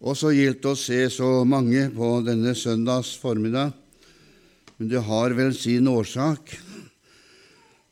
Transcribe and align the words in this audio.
Og 0.00 0.16
så 0.16 0.30
gildt 0.32 0.64
å 0.64 0.72
se 0.78 1.02
så 1.12 1.28
mange 1.44 1.90
på 1.92 2.08
denne 2.24 2.54
søndags 2.56 3.12
formiddag, 3.20 3.74
men 4.78 4.88
det 4.88 5.02
har 5.04 5.34
vel 5.36 5.52
sin 5.52 5.90
årsak. 5.92 6.54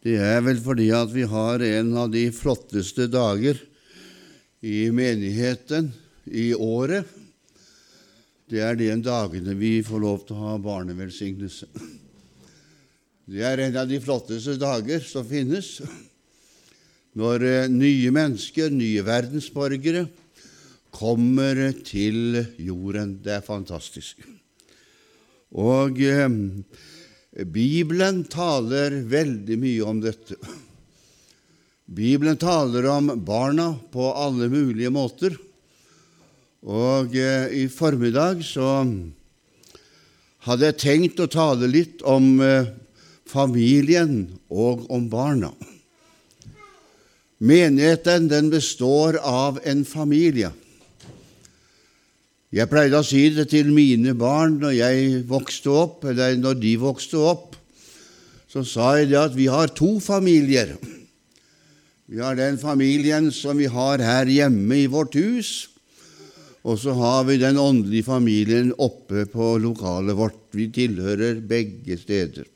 Det 0.00 0.14
er 0.16 0.40
vel 0.46 0.60
fordi 0.64 0.86
at 0.96 1.10
vi 1.12 1.26
har 1.29 1.60
en 1.66 1.90
av 2.00 2.08
de 2.14 2.24
flotteste 2.32 3.10
dager 3.12 3.60
i 4.64 4.86
menigheten 4.94 5.90
i 6.32 6.54
året. 6.54 7.04
Det 8.49 8.63
er 8.65 8.79
de 8.81 8.88
dagene 9.04 9.53
vi 9.59 9.75
får 9.85 10.01
lov 10.01 10.22
til 10.25 10.38
å 10.38 10.47
ha 10.47 10.54
barnevelsignelse. 10.65 11.69
Det 13.29 13.45
er 13.45 13.61
en 13.67 13.77
av 13.77 13.90
de 13.90 13.99
flotteste 14.01 14.54
dager 14.56 15.04
som 15.04 15.27
finnes, 15.29 15.75
når 17.19 17.45
eh, 17.45 17.69
nye 17.69 18.09
mennesker, 18.15 18.73
nye 18.73 19.05
verdensborgere, 19.05 20.06
kommer 20.95 21.60
til 21.86 22.41
jorden. 22.59 23.18
Det 23.24 23.38
er 23.38 23.45
fantastisk. 23.46 24.23
Og 25.56 26.01
eh, 26.02 26.29
Bibelen 27.48 28.24
taler 28.29 29.02
veldig 29.09 29.59
mye 29.60 29.84
om 29.87 30.01
dette. 30.02 30.38
Bibelen 31.88 32.37
taler 32.37 32.84
om 32.93 33.12
barna 33.24 33.70
på 33.93 34.10
alle 34.12 34.51
mulige 34.52 34.91
måter. 34.93 35.37
Og 36.69 37.15
eh, 37.16 37.48
i 37.62 37.68
formiddag 37.73 38.43
så 38.45 38.82
hadde 40.45 40.68
jeg 40.68 40.80
tenkt 40.82 41.23
å 41.23 41.30
tale 41.32 41.70
litt 41.70 42.05
om 42.05 42.38
eh, 42.45 42.68
familien 43.29 44.27
og 44.48 44.84
om 44.93 45.09
barna. 45.09 45.52
Menigheten 47.38 48.27
den 48.29 48.51
består 48.51 49.20
av 49.23 49.60
en 49.65 49.84
familie. 49.87 50.51
Jeg 52.48 52.65
pleide 52.70 52.97
å 52.97 53.05
si 53.05 53.27
det 53.37 53.51
til 53.51 53.69
mine 53.77 54.15
barn 54.16 54.55
når 54.62 54.73
jeg 54.73 55.09
vokste 55.29 55.69
opp, 55.69 56.07
eller 56.09 56.38
når 56.41 56.57
de 56.63 56.71
vokste 56.80 57.21
opp. 57.21 57.59
Så 58.49 58.63
sa 58.65 58.95
jeg 58.96 59.10
det 59.10 59.18
at 59.21 59.35
vi 59.37 59.51
har 59.52 59.68
to 59.77 59.99
familier. 60.01 60.73
Vi 62.09 62.23
har 62.24 62.38
den 62.38 62.57
familien 62.57 63.29
som 63.37 63.60
vi 63.60 63.69
har 63.69 64.00
her 64.00 64.30
hjemme 64.32 64.80
i 64.80 64.88
vårt 64.88 65.19
hus, 65.20 65.69
og 66.64 66.80
så 66.80 66.96
har 66.96 67.26
vi 67.28 67.36
den 67.41 67.60
åndelige 67.60 68.08
familien 68.08 68.72
oppe 68.80 69.26
på 69.28 69.58
lokalet 69.60 70.16
vårt. 70.16 70.41
Vi 70.56 70.70
tilhører 70.72 71.42
begge 71.44 72.00
steder. 72.00 72.48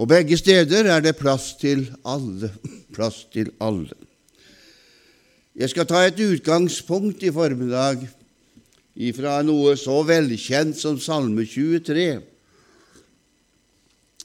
Og 0.00 0.08
begge 0.08 0.40
steder 0.40 0.88
er 0.88 1.04
det 1.04 1.18
plass 1.20 1.52
til 1.60 1.84
alle. 2.00 2.48
Plass 2.96 3.26
til 3.30 3.52
alle. 3.60 3.92
Jeg 5.58 5.68
skal 5.70 5.86
ta 5.90 6.00
et 6.06 6.18
utgangspunkt 6.22 7.22
i 7.22 7.30
formiddag 7.34 8.08
ifra 8.98 9.38
noe 9.46 9.76
så 9.78 10.00
velkjent 10.06 10.76
som 10.78 10.98
Salme 10.98 11.46
23. 11.46 12.18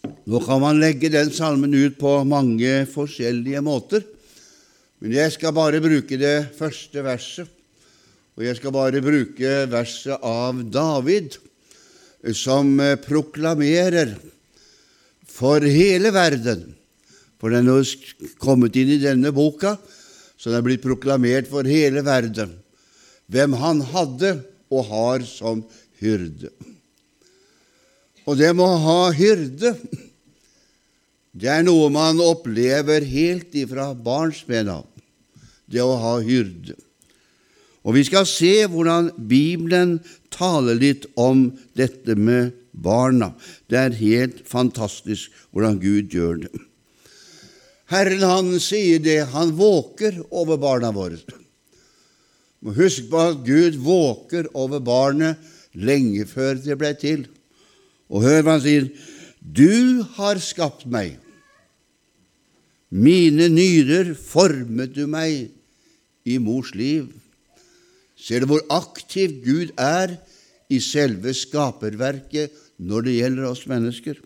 Nå 0.03 0.39
kan 0.43 0.61
man 0.63 0.81
legge 0.81 1.11
den 1.13 1.29
salmen 1.31 1.75
ut 1.77 1.99
på 1.99 2.15
mange 2.27 2.83
forskjellige 2.91 3.61
måter, 3.63 4.03
men 5.03 5.13
jeg 5.15 5.35
skal 5.35 5.53
bare 5.55 5.83
bruke 5.83 6.17
det 6.19 6.49
første 6.57 7.03
verset, 7.05 7.49
og 8.33 8.45
jeg 8.47 8.57
skal 8.57 8.73
bare 8.73 9.03
bruke 9.03 9.51
verset 9.71 10.23
av 10.25 10.63
David, 10.73 11.37
som 12.33 12.79
proklamerer 13.03 14.15
for 15.27 15.63
hele 15.67 16.11
verden, 16.15 16.71
for 17.37 17.51
den 17.51 17.67
er 17.67 17.83
kommet 18.39 18.79
inn 18.79 18.93
i 18.95 19.01
denne 19.01 19.33
boka, 19.35 19.75
så 20.39 20.49
den 20.49 20.61
er 20.61 20.65
blitt 20.65 20.83
proklamert 20.83 21.51
for 21.51 21.67
hele 21.67 22.03
verden, 22.03 22.55
hvem 23.31 23.55
han 23.59 23.83
hadde 23.91 24.33
og 24.73 24.87
har 24.89 25.25
som 25.27 25.61
hyrde. 26.01 26.49
Og 28.23 28.39
det 28.39 28.53
med 28.55 28.65
å 28.65 28.81
ha 28.85 29.11
hyrde, 29.15 29.73
det 31.33 31.49
er 31.49 31.65
noe 31.65 31.89
man 31.91 32.21
opplever 32.23 33.05
helt 33.07 33.55
ifra 33.57 33.91
barnsben 33.93 34.69
av, 34.71 34.87
det 35.65 35.83
å 35.83 35.95
ha 35.99 36.17
hyrde. 36.23 36.77
Og 37.83 37.97
vi 37.97 38.03
skal 38.07 38.27
se 38.29 38.53
hvordan 38.71 39.09
Bibelen 39.17 39.97
taler 40.31 40.77
litt 40.79 41.07
om 41.19 41.49
dette 41.75 42.15
med 42.15 42.53
barna. 42.71 43.33
Det 43.67 43.79
er 43.79 43.97
helt 43.99 44.45
fantastisk 44.47 45.33
hvordan 45.51 45.81
Gud 45.83 46.15
gjør 46.15 46.45
det. 46.45 46.53
Herren 47.91 48.23
han 48.25 48.53
sier 48.63 49.03
det, 49.03 49.19
han 49.35 49.51
våker 49.57 50.21
over 50.31 50.57
barna 50.61 50.93
våre 50.95 51.19
må 52.63 52.71
huske 52.77 53.09
på 53.11 53.19
at 53.19 53.41
Gud 53.43 53.79
våker 53.83 54.47
over 54.55 54.79
barnet 54.83 55.39
lenge 55.75 56.23
før 56.29 56.55
det 56.63 56.77
ble 56.79 56.93
til. 56.99 57.25
Og 58.07 58.23
hør 58.23 58.43
hva 58.45 58.55
han 58.55 58.63
sier. 58.63 58.87
Du 59.43 60.03
har 60.15 60.39
skapt 60.39 60.85
meg. 60.87 61.17
Mine 62.93 63.49
nyrer 63.51 64.13
formet 64.15 64.93
du 64.95 65.07
meg 65.09 65.49
i 66.29 66.37
mors 66.39 66.71
liv. 66.77 67.09
Ser 68.15 68.43
du 68.43 68.53
hvor 68.53 68.63
aktiv 68.71 69.41
Gud 69.43 69.73
er 69.81 70.13
i 70.71 70.79
selve 70.79 71.33
skaperverket 71.35 72.53
når 72.79 73.07
det 73.07 73.17
gjelder 73.17 73.49
oss 73.49 73.65
mennesker? 73.67 74.21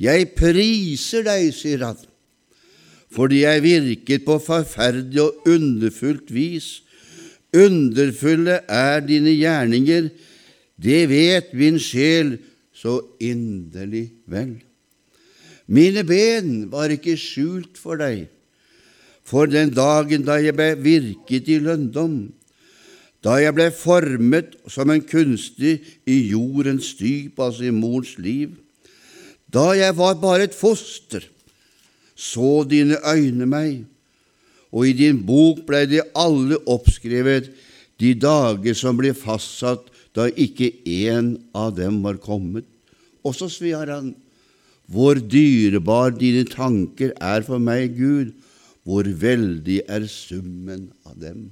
Jeg 0.00 0.30
priser 0.36 1.26
deg, 1.26 1.50
sier 1.52 1.82
han, 1.84 1.98
fordi 3.12 3.42
jeg 3.42 3.64
virket 3.64 4.22
på 4.24 4.38
forferdelig 4.40 5.24
og 5.24 5.50
underfullt 5.50 6.30
vis 6.32 6.70
Underfulle 7.56 8.60
er 8.68 9.00
dine 9.02 9.32
gjerninger, 9.34 10.10
det 10.80 11.00
vet 11.10 11.54
min 11.56 11.78
sjel 11.82 12.36
så 12.72 13.00
inderlig 13.20 14.06
vel. 14.30 14.54
Mine 15.70 16.02
ben 16.06 16.70
var 16.70 16.90
ikke 16.94 17.18
skjult 17.20 17.78
for 17.78 18.00
deg, 18.00 18.26
for 19.26 19.50
den 19.50 19.70
dagen 19.74 20.24
da 20.26 20.40
jeg 20.42 20.56
ble 20.58 20.72
virket 20.82 21.50
i 21.50 21.60
lønndom, 21.62 22.30
da 23.22 23.36
jeg 23.42 23.54
ble 23.54 23.68
formet 23.74 24.56
som 24.70 24.90
en 24.90 25.02
kunstig 25.04 25.76
i 26.08 26.16
jordens 26.32 26.94
dyp, 26.98 27.38
altså 27.38 27.68
i 27.68 27.74
mors 27.74 28.16
liv, 28.18 28.56
da 29.50 29.70
jeg 29.76 29.96
var 29.98 30.16
bare 30.22 30.48
et 30.48 30.56
foster, 30.56 31.26
så 32.16 32.62
dine 32.68 32.98
øyne 33.06 33.46
meg, 33.48 33.84
og 34.70 34.86
i 34.86 34.94
din 34.96 35.20
bok 35.26 35.64
ble 35.66 35.84
de 35.90 36.02
alle 36.14 36.58
oppskrevet, 36.70 37.50
de 38.00 38.14
dager 38.16 38.76
som 38.78 38.96
ble 38.98 39.12
fastsatt 39.16 39.90
da 40.16 40.26
ikke 40.30 40.70
én 40.88 41.34
av 41.54 41.74
dem 41.76 42.00
var 42.04 42.20
kommet. 42.22 42.66
Og 43.26 43.34
så 43.36 43.50
sier 43.52 43.90
han, 43.90 44.14
hvor 44.90 45.18
dyrebar 45.20 46.14
dine 46.16 46.46
tanker 46.50 47.12
er 47.22 47.44
for 47.46 47.62
meg, 47.62 47.94
Gud, 47.98 48.32
hvor 48.86 49.06
veldig 49.06 49.82
er 49.86 50.06
summen 50.10 50.88
av 51.06 51.18
dem. 51.20 51.50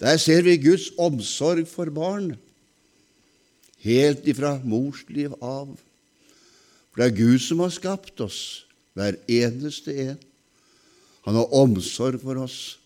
Der 0.00 0.16
ser 0.20 0.44
vi 0.46 0.56
Guds 0.60 0.90
omsorg 1.00 1.66
for 1.68 1.90
barn, 1.92 2.34
helt 3.84 4.24
ifra 4.28 4.56
morsliv 4.64 5.34
av. 5.40 5.74
For 6.92 7.02
det 7.02 7.10
er 7.10 7.18
Gud 7.18 7.42
som 7.44 7.60
har 7.64 7.74
skapt 7.74 8.22
oss, 8.24 8.40
hver 8.94 9.18
eneste 9.28 9.92
en. 10.06 10.20
Han 11.24 11.38
har 11.40 11.54
omsorg 11.56 12.20
for 12.22 12.42
oss. 12.44 12.76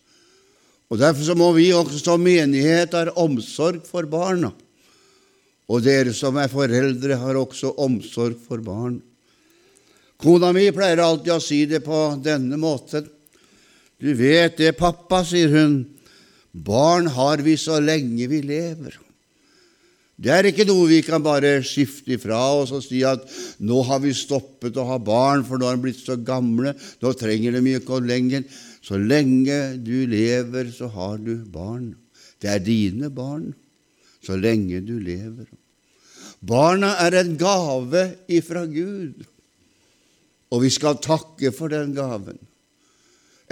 Og 0.89 0.97
Derfor 0.97 1.25
så 1.27 1.35
må 1.37 1.51
vi 1.53 1.69
også 1.75 1.99
som 2.01 2.23
menighet 2.23 2.95
ha 2.97 3.11
omsorg 3.21 3.83
for 3.85 4.07
barna. 4.09 4.51
Og 5.69 5.83
dere 5.85 6.15
som 6.17 6.39
er 6.41 6.49
foreldre, 6.49 7.19
har 7.19 7.37
også 7.37 7.75
omsorg 7.77 8.39
for 8.47 8.63
barn. 8.65 8.97
Kona 10.19 10.49
mi 10.55 10.65
pleier 10.75 10.99
alltid 11.03 11.35
å 11.35 11.43
si 11.43 11.61
det 11.69 11.83
på 11.85 11.99
denne 12.23 12.57
måten. 12.59 13.05
Du 13.99 14.09
vet 14.17 14.57
det, 14.57 14.73
pappa, 14.79 15.21
sier 15.27 15.51
hun, 15.53 15.83
barn 16.51 17.07
har 17.13 17.43
vi 17.45 17.53
så 17.59 17.77
lenge 17.83 18.27
vi 18.31 18.41
lever. 18.47 18.97
Det 20.19 20.31
er 20.35 20.49
ikke 20.49 20.65
noe 20.67 20.87
vi 20.89 20.99
kan 21.05 21.23
bare 21.23 21.61
skifte 21.63 22.17
ifra 22.17 22.39
oss 22.59 22.73
og 22.75 22.83
si 22.83 23.05
at 23.07 23.23
nå 23.63 23.79
har 23.87 24.01
vi 24.03 24.11
stoppet 24.15 24.75
å 24.75 24.83
ha 24.89 24.97
barn, 24.99 25.45
for 25.47 25.55
nå 25.55 25.69
har 25.69 25.77
de 25.77 25.85
blitt 25.85 26.01
så 26.01 26.17
gamle, 26.19 26.73
nå 26.75 27.13
trenger 27.15 27.55
de 27.55 27.77
ikke 27.77 28.01
lenger. 28.03 28.43
Så 28.83 28.99
lenge 28.99 29.77
du 29.79 30.03
lever, 30.11 30.73
så 30.75 30.89
har 30.91 31.17
du 31.23 31.37
barn. 31.47 31.93
Det 32.39 32.51
er 32.51 32.63
dine 32.63 33.07
barn 33.11 33.53
så 34.23 34.35
lenge 34.35 34.81
du 34.83 34.97
lever. 34.99 35.47
Barna 36.43 36.93
er 37.03 37.15
en 37.19 37.33
gave 37.39 38.03
ifra 38.31 38.65
Gud, 38.67 39.23
og 40.51 40.63
vi 40.63 40.71
skal 40.73 40.99
takke 41.03 41.51
for 41.55 41.71
den 41.71 41.93
gaven. 41.95 42.39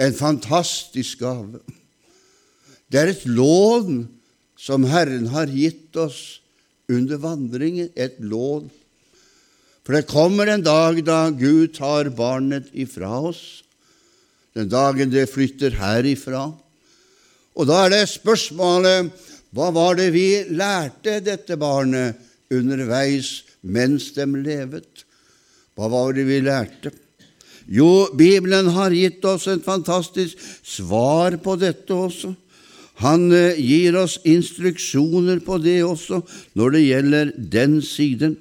En 0.00 0.12
fantastisk 0.16 1.24
gave. 1.24 1.62
Det 2.92 3.00
er 3.00 3.12
et 3.12 3.24
lån 3.24 4.04
som 4.58 4.84
Herren 4.88 5.28
har 5.32 5.48
gitt 5.52 5.96
oss 6.00 6.40
under 6.88 7.20
vandringen 7.20 7.90
et 7.96 8.16
lån. 8.20 8.68
For 9.84 9.96
det 9.96 10.08
kommer 10.08 10.48
en 10.48 10.64
dag 10.64 11.00
da 11.04 11.28
Gud 11.32 11.74
tar 11.76 12.10
barnet 12.16 12.68
ifra 12.76 13.08
oss, 13.30 13.62
den 14.56 14.68
dagen 14.68 15.12
det 15.12 15.28
flytter 15.30 15.76
herifra. 15.78 16.48
Og 17.58 17.68
da 17.68 17.84
er 17.84 17.94
det 17.94 18.04
spørsmålet 18.10 19.12
hva 19.56 19.70
var 19.72 19.96
det 19.96 20.10
vi 20.12 20.44
lærte 20.52 21.18
dette 21.24 21.56
barnet 21.60 22.18
underveis 22.52 23.42
mens 23.64 24.10
de 24.16 24.26
levet? 24.44 25.04
Hva 25.76 25.88
var 25.92 26.12
det 26.16 26.26
vi 26.28 26.40
lærte? 26.44 26.92
Jo, 27.68 28.08
Bibelen 28.16 28.70
har 28.72 28.92
gitt 28.96 29.24
oss 29.28 29.46
et 29.48 29.64
fantastisk 29.64 30.40
svar 30.64 31.36
på 31.40 31.56
dette 31.60 31.92
også. 31.92 32.32
Han 33.02 33.30
eh, 33.34 33.58
gir 33.60 33.96
oss 34.00 34.18
instruksjoner 34.26 35.42
på 35.44 35.60
det 35.62 35.80
også 35.86 36.22
når 36.58 36.74
det 36.74 36.84
gjelder 36.86 37.32
den 37.38 37.78
siden. 37.84 38.36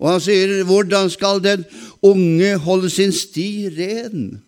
Og 0.00 0.14
han 0.14 0.22
sier, 0.24 0.64
'Hvordan 0.64 1.10
skal 1.12 1.42
den 1.44 1.64
unge 2.02 2.56
holde 2.56 2.90
sin 2.90 3.12
sti 3.12 3.68
ren?' 3.76 4.40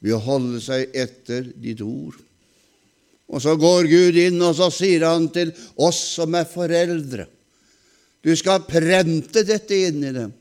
Ved 0.00 0.12
å 0.12 0.20
holde 0.20 0.60
seg 0.60 0.92
etter 0.92 1.48
ditt 1.56 1.80
ord. 1.80 2.16
Og 3.32 3.42
så 3.42 3.56
går 3.56 3.88
Gud 3.90 4.16
inn, 4.20 4.42
og 4.44 4.54
så 4.54 4.68
sier 4.70 5.06
han 5.08 5.28
til 5.32 5.50
oss 5.76 5.98
som 6.14 6.34
er 6.36 6.44
foreldre, 6.44 7.26
du 8.22 8.32
skal 8.34 8.64
prente 8.66 9.44
dette 9.46 9.76
inn 9.86 10.02
i 10.02 10.12
dem. 10.14 10.32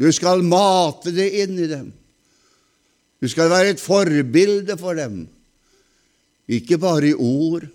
Du 0.00 0.08
skal 0.12 0.42
mate 0.44 1.12
det 1.12 1.28
inn 1.42 1.56
i 1.56 1.68
dem. 1.68 1.86
Du 3.20 3.28
skal 3.28 3.48
være 3.52 3.74
et 3.74 3.80
forbilde 3.80 4.76
for 4.80 4.96
dem, 4.96 5.22
ikke 6.50 6.78
bare 6.82 7.12
i 7.12 7.14
ord, 7.14 7.66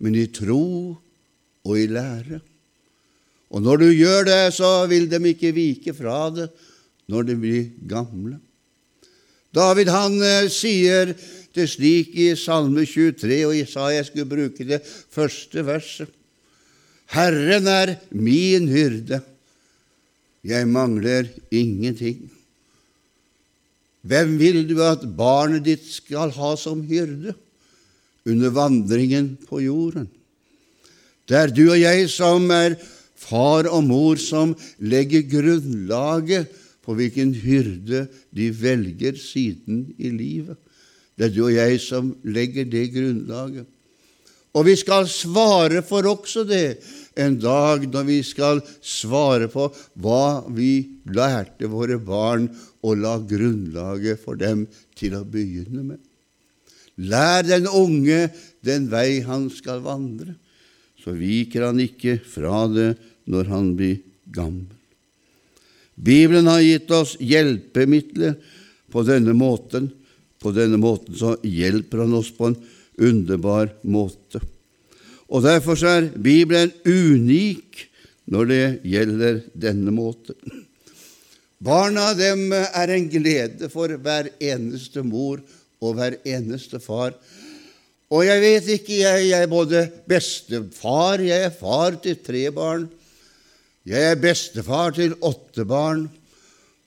men 0.00 0.16
i 0.16 0.28
tro 0.32 0.94
og 1.64 1.74
i 1.76 1.88
lære. 1.90 2.40
Og 3.50 3.62
når 3.64 3.82
du 3.82 3.88
gjør 3.90 4.28
det, 4.28 4.42
så 4.54 4.86
vil 4.90 5.08
de 5.10 5.18
ikke 5.32 5.50
vike 5.56 5.94
fra 5.96 6.28
det 6.34 6.48
når 7.10 7.26
de 7.26 7.36
blir 7.42 7.66
gamle. 7.90 8.38
David 9.50 9.90
han 9.90 10.14
eh, 10.22 10.46
sier 10.52 11.10
det 11.56 11.66
slik 11.72 12.14
i 12.14 12.28
Salme 12.38 12.84
23, 12.86 13.40
og 13.48 13.56
jeg 13.56 13.66
sa 13.66 13.88
jeg 13.90 14.06
skulle 14.06 14.30
bruke 14.30 14.66
det 14.66 14.78
første 14.86 15.64
verset. 15.66 16.12
Herren 17.10 17.66
er 17.66 17.96
min 18.14 18.68
hyrde, 18.70 19.18
jeg 20.46 20.68
mangler 20.70 21.26
ingenting. 21.50 22.28
Hvem 24.06 24.38
vil 24.38 24.62
du 24.68 24.78
at 24.86 25.02
barnet 25.18 25.66
ditt 25.66 25.82
skal 25.90 26.30
ha 26.38 26.54
som 26.56 26.86
hyrde 26.86 27.34
under 28.28 28.52
vandringen 28.54 29.36
på 29.48 29.62
jorden? 29.64 30.08
Det 31.28 31.38
er 31.38 31.52
du 31.54 31.66
og 31.68 31.78
jeg 31.78 32.08
som 32.10 32.48
er 32.50 32.74
far 33.20 33.68
og 33.70 33.84
mor, 33.86 34.18
som 34.18 34.56
legger 34.82 35.28
grunnlaget 35.30 36.50
på 36.82 36.96
hvilken 36.98 37.34
hyrde 37.38 38.06
de 38.34 38.48
velger 38.50 39.18
siden 39.20 39.84
i 39.98 40.10
livet. 40.10 40.58
Det 41.14 41.28
er 41.28 41.36
du 41.36 41.44
og 41.44 41.54
jeg 41.54 41.78
som 41.84 42.14
legger 42.24 42.66
det 42.66 42.88
grunnlaget. 42.94 43.68
Og 44.58 44.66
vi 44.66 44.74
skal 44.74 45.06
svare 45.06 45.82
for 45.86 46.08
også 46.10 46.42
det 46.48 46.80
en 47.20 47.36
dag 47.38 47.84
når 47.86 48.06
vi 48.08 48.18
skal 48.26 48.62
svare 48.82 49.46
på 49.52 49.68
hva 50.02 50.42
vi 50.50 50.72
lærte 51.14 51.70
våre 51.70 52.00
barn 52.02 52.48
og 52.82 52.98
la 52.98 53.18
grunnlaget 53.22 54.18
for 54.24 54.40
dem 54.40 54.64
til 54.98 55.14
å 55.14 55.22
begynne 55.22 55.84
med. 55.84 56.00
Lær 57.00 57.46
den 57.46 57.68
unge 57.70 58.28
den 58.64 58.90
vei 58.92 59.22
han 59.24 59.48
skal 59.52 59.80
vandre, 59.84 60.34
så 61.00 61.14
viker 61.16 61.70
han 61.70 61.80
ikke 61.80 62.18
fra 62.20 62.66
det 62.68 62.92
når 63.30 63.48
han 63.48 63.72
blir 63.78 64.02
gammel. 64.28 64.68
Bibelen 66.00 66.48
har 66.48 66.62
gitt 66.64 66.92
oss 66.96 67.16
hjelpemidler 67.20 68.36
på 68.92 69.04
denne 69.04 69.34
måten. 69.36 69.90
På 70.40 70.52
denne 70.56 70.78
måten 70.80 71.16
så 71.16 71.34
hjelper 71.44 72.06
han 72.06 72.16
oss 72.16 72.30
på 72.32 72.48
en 72.48 72.56
underbar 73.00 73.74
måte. 73.84 74.40
Og 75.30 75.44
Derfor 75.44 75.78
er 75.86 76.08
Bibelen 76.16 76.72
unik 76.84 77.84
når 78.32 78.48
det 78.48 78.64
gjelder 78.88 79.42
denne 79.52 79.92
måten. 79.94 80.36
Barna 81.60 82.14
dem 82.16 82.48
er 82.56 82.92
en 82.94 83.08
glede 83.12 83.68
for 83.68 83.92
hver 84.00 84.30
eneste 84.40 85.04
mor 85.04 85.42
og 85.42 85.59
hver 85.96 86.18
eneste 86.28 86.80
far. 86.82 87.14
Og 88.10 88.24
jeg 88.26 88.42
vet 88.42 88.70
ikke, 88.74 89.00
jeg, 89.00 89.26
jeg 89.30 89.46
er 89.46 89.50
både 89.50 89.84
bestefar, 90.10 91.22
jeg 91.24 91.46
er 91.46 91.54
far 91.54 91.96
til 92.02 92.18
tre 92.20 92.48
barn. 92.54 92.88
Jeg 93.88 94.10
er 94.12 94.18
bestefar 94.20 94.92
til 94.96 95.14
åtte 95.24 95.64
barn, 95.64 96.04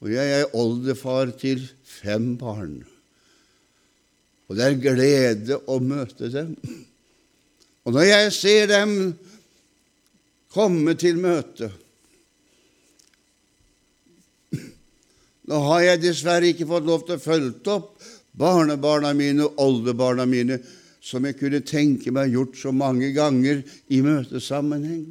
og 0.03 0.11
jeg 0.13 0.33
er 0.39 0.51
oldefar 0.59 1.31
til 1.39 1.63
fem 1.87 2.35
barn. 2.37 2.81
Og 4.47 4.59
det 4.59 4.65
er 4.67 4.81
glede 4.83 5.57
å 5.65 5.79
møte 5.81 6.29
dem. 6.29 6.51
Og 7.83 7.95
når 7.95 8.09
jeg 8.09 8.33
ser 8.35 8.67
dem 8.69 8.91
komme 10.53 10.93
til 10.99 11.17
møte 11.21 11.71
Nå 15.43 15.57
har 15.65 15.81
jeg 15.83 15.99
dessverre 16.05 16.53
ikke 16.53 16.69
fått 16.69 16.85
lov 16.87 17.01
til 17.03 17.17
å 17.17 17.23
følge 17.23 17.73
opp 17.73 17.92
barnebarna 18.37 19.13
mine 19.17 19.47
og 19.47 19.59
oldebarna 19.61 20.25
mine, 20.29 20.59
som 21.03 21.25
jeg 21.27 21.37
kunne 21.39 21.59
tenke 21.67 22.13
meg 22.15 22.31
gjort 22.33 22.55
så 22.57 22.71
mange 22.71 23.11
ganger 23.15 23.61
i 23.91 23.99
møtesammenheng. 24.05 25.03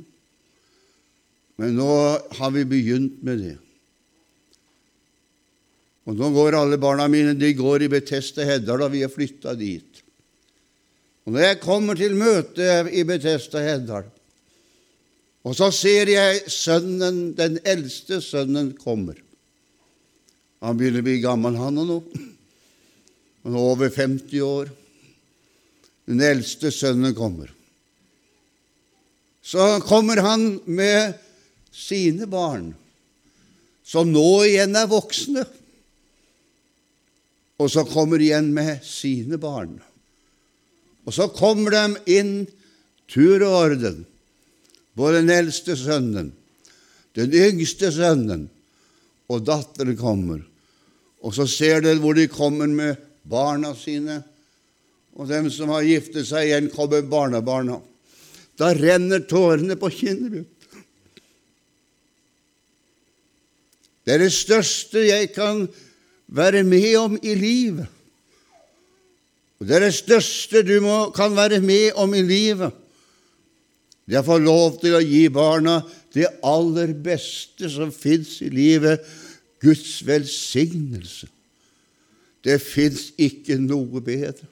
Men 1.61 1.77
nå 1.77 1.91
har 2.39 2.55
vi 2.55 2.65
begynt 2.67 3.21
med 3.23 3.43
det. 3.45 3.59
Og 6.09 6.17
nå 6.19 6.33
går 6.35 6.57
alle 6.59 6.81
barna 6.83 7.07
mine 7.11 7.37
de 7.39 7.53
går 7.55 7.85
i 7.85 7.91
Beteste 7.93 8.47
Heddal, 8.49 8.83
og 8.83 8.95
vi 8.95 9.05
er 9.07 9.13
flytta 9.13 9.55
dit. 9.55 10.01
Og 11.23 11.37
Når 11.37 11.45
jeg 11.45 11.61
kommer 11.63 11.95
til 11.95 12.17
møte 12.19 12.73
i 12.91 13.05
Betesta 13.07 13.63
Heddal, 13.63 14.09
og 15.43 15.55
så 15.59 15.71
ser 15.75 16.11
jeg 16.11 16.43
sønnen, 16.51 17.33
den 17.35 17.59
eldste 17.67 18.21
sønnen 18.23 18.77
kommer 18.79 19.17
Han 20.63 20.77
begynner 20.79 21.03
å 21.03 21.07
bli 21.09 21.17
gammel, 21.19 21.57
han 21.59 21.81
og 21.83 21.89
nå. 21.89 21.97
Han 23.43 23.57
er 23.57 23.65
over 23.73 23.91
50 23.91 24.41
år. 24.47 24.71
Den 26.07 26.23
eldste 26.23 26.71
sønnen 26.75 27.15
kommer. 27.15 27.51
Så 29.43 29.81
kommer 29.83 30.23
han 30.23 30.61
med 30.71 31.19
sine 31.75 32.29
barn, 32.31 32.73
som 33.83 34.13
nå 34.13 34.45
igjen 34.47 34.77
er 34.79 34.91
voksne, 34.91 35.43
og 37.59 37.71
så 37.71 37.83
kommer 37.87 38.19
de 38.19 38.29
igjen 38.29 38.53
med 38.55 38.85
sine 38.87 39.39
barn. 39.43 39.75
Og 41.07 41.15
så 41.15 41.27
kommer 41.35 41.75
de 41.75 42.15
inn 42.15 42.35
tur 43.11 43.43
og 43.43 43.57
orden, 43.65 44.05
både 44.95 45.23
den 45.23 45.35
eldste 45.35 45.77
sønnen, 45.79 46.31
den 47.19 47.35
yngste 47.35 47.91
sønnen 47.95 48.47
og 49.33 49.47
datteren 49.47 49.99
kommer. 49.99 50.43
Og 51.23 51.35
så 51.35 51.47
ser 51.51 51.83
dere 51.83 52.03
hvor 52.03 52.15
de 52.19 52.31
kommer 52.31 52.71
med 52.71 53.12
barna 53.23 53.75
sine, 53.79 54.23
og 55.13 55.29
dem 55.29 55.51
som 55.53 55.71
har 55.75 55.85
giftet 55.85 56.27
seg 56.29 56.49
igjen, 56.49 56.71
kommer 56.73 57.05
barnebarna. 57.05 57.79
Da 58.59 58.73
renner 58.77 59.25
tårene 59.29 59.77
på 59.81 59.91
kinnet 59.93 60.33
mitt. 60.33 60.49
Det 64.03 64.17
er 64.17 64.25
det 64.25 64.33
største 64.35 65.05
jeg 65.07 65.31
kan 65.35 65.67
være 66.27 66.65
med 66.67 66.95
om 66.99 67.19
i 67.23 67.35
livet. 67.39 67.87
Og 69.61 69.69
Det 69.69 69.77
er 69.77 69.85
det 69.87 69.95
største 69.95 70.65
du 70.67 70.81
må, 70.83 71.13
kan 71.15 71.37
være 71.37 71.61
med 71.63 71.93
om 71.95 72.15
i 72.19 72.23
livet. 72.27 72.73
Det 74.03 74.17
er 74.19 74.25
å 74.25 74.27
få 74.27 74.41
lov 74.43 74.81
til 74.83 74.97
å 74.99 75.05
gi 75.05 75.29
barna 75.31 75.79
det 76.13 76.27
aller 76.43 76.91
beste 76.99 77.71
som 77.71 77.93
fins 77.95 78.41
i 78.43 78.51
livet 78.51 79.07
Guds 79.63 80.01
velsignelse. 80.03 81.31
Det 82.43 82.59
fins 82.63 83.11
ikke 83.21 83.59
noe 83.61 84.03
bedre. 84.05 84.49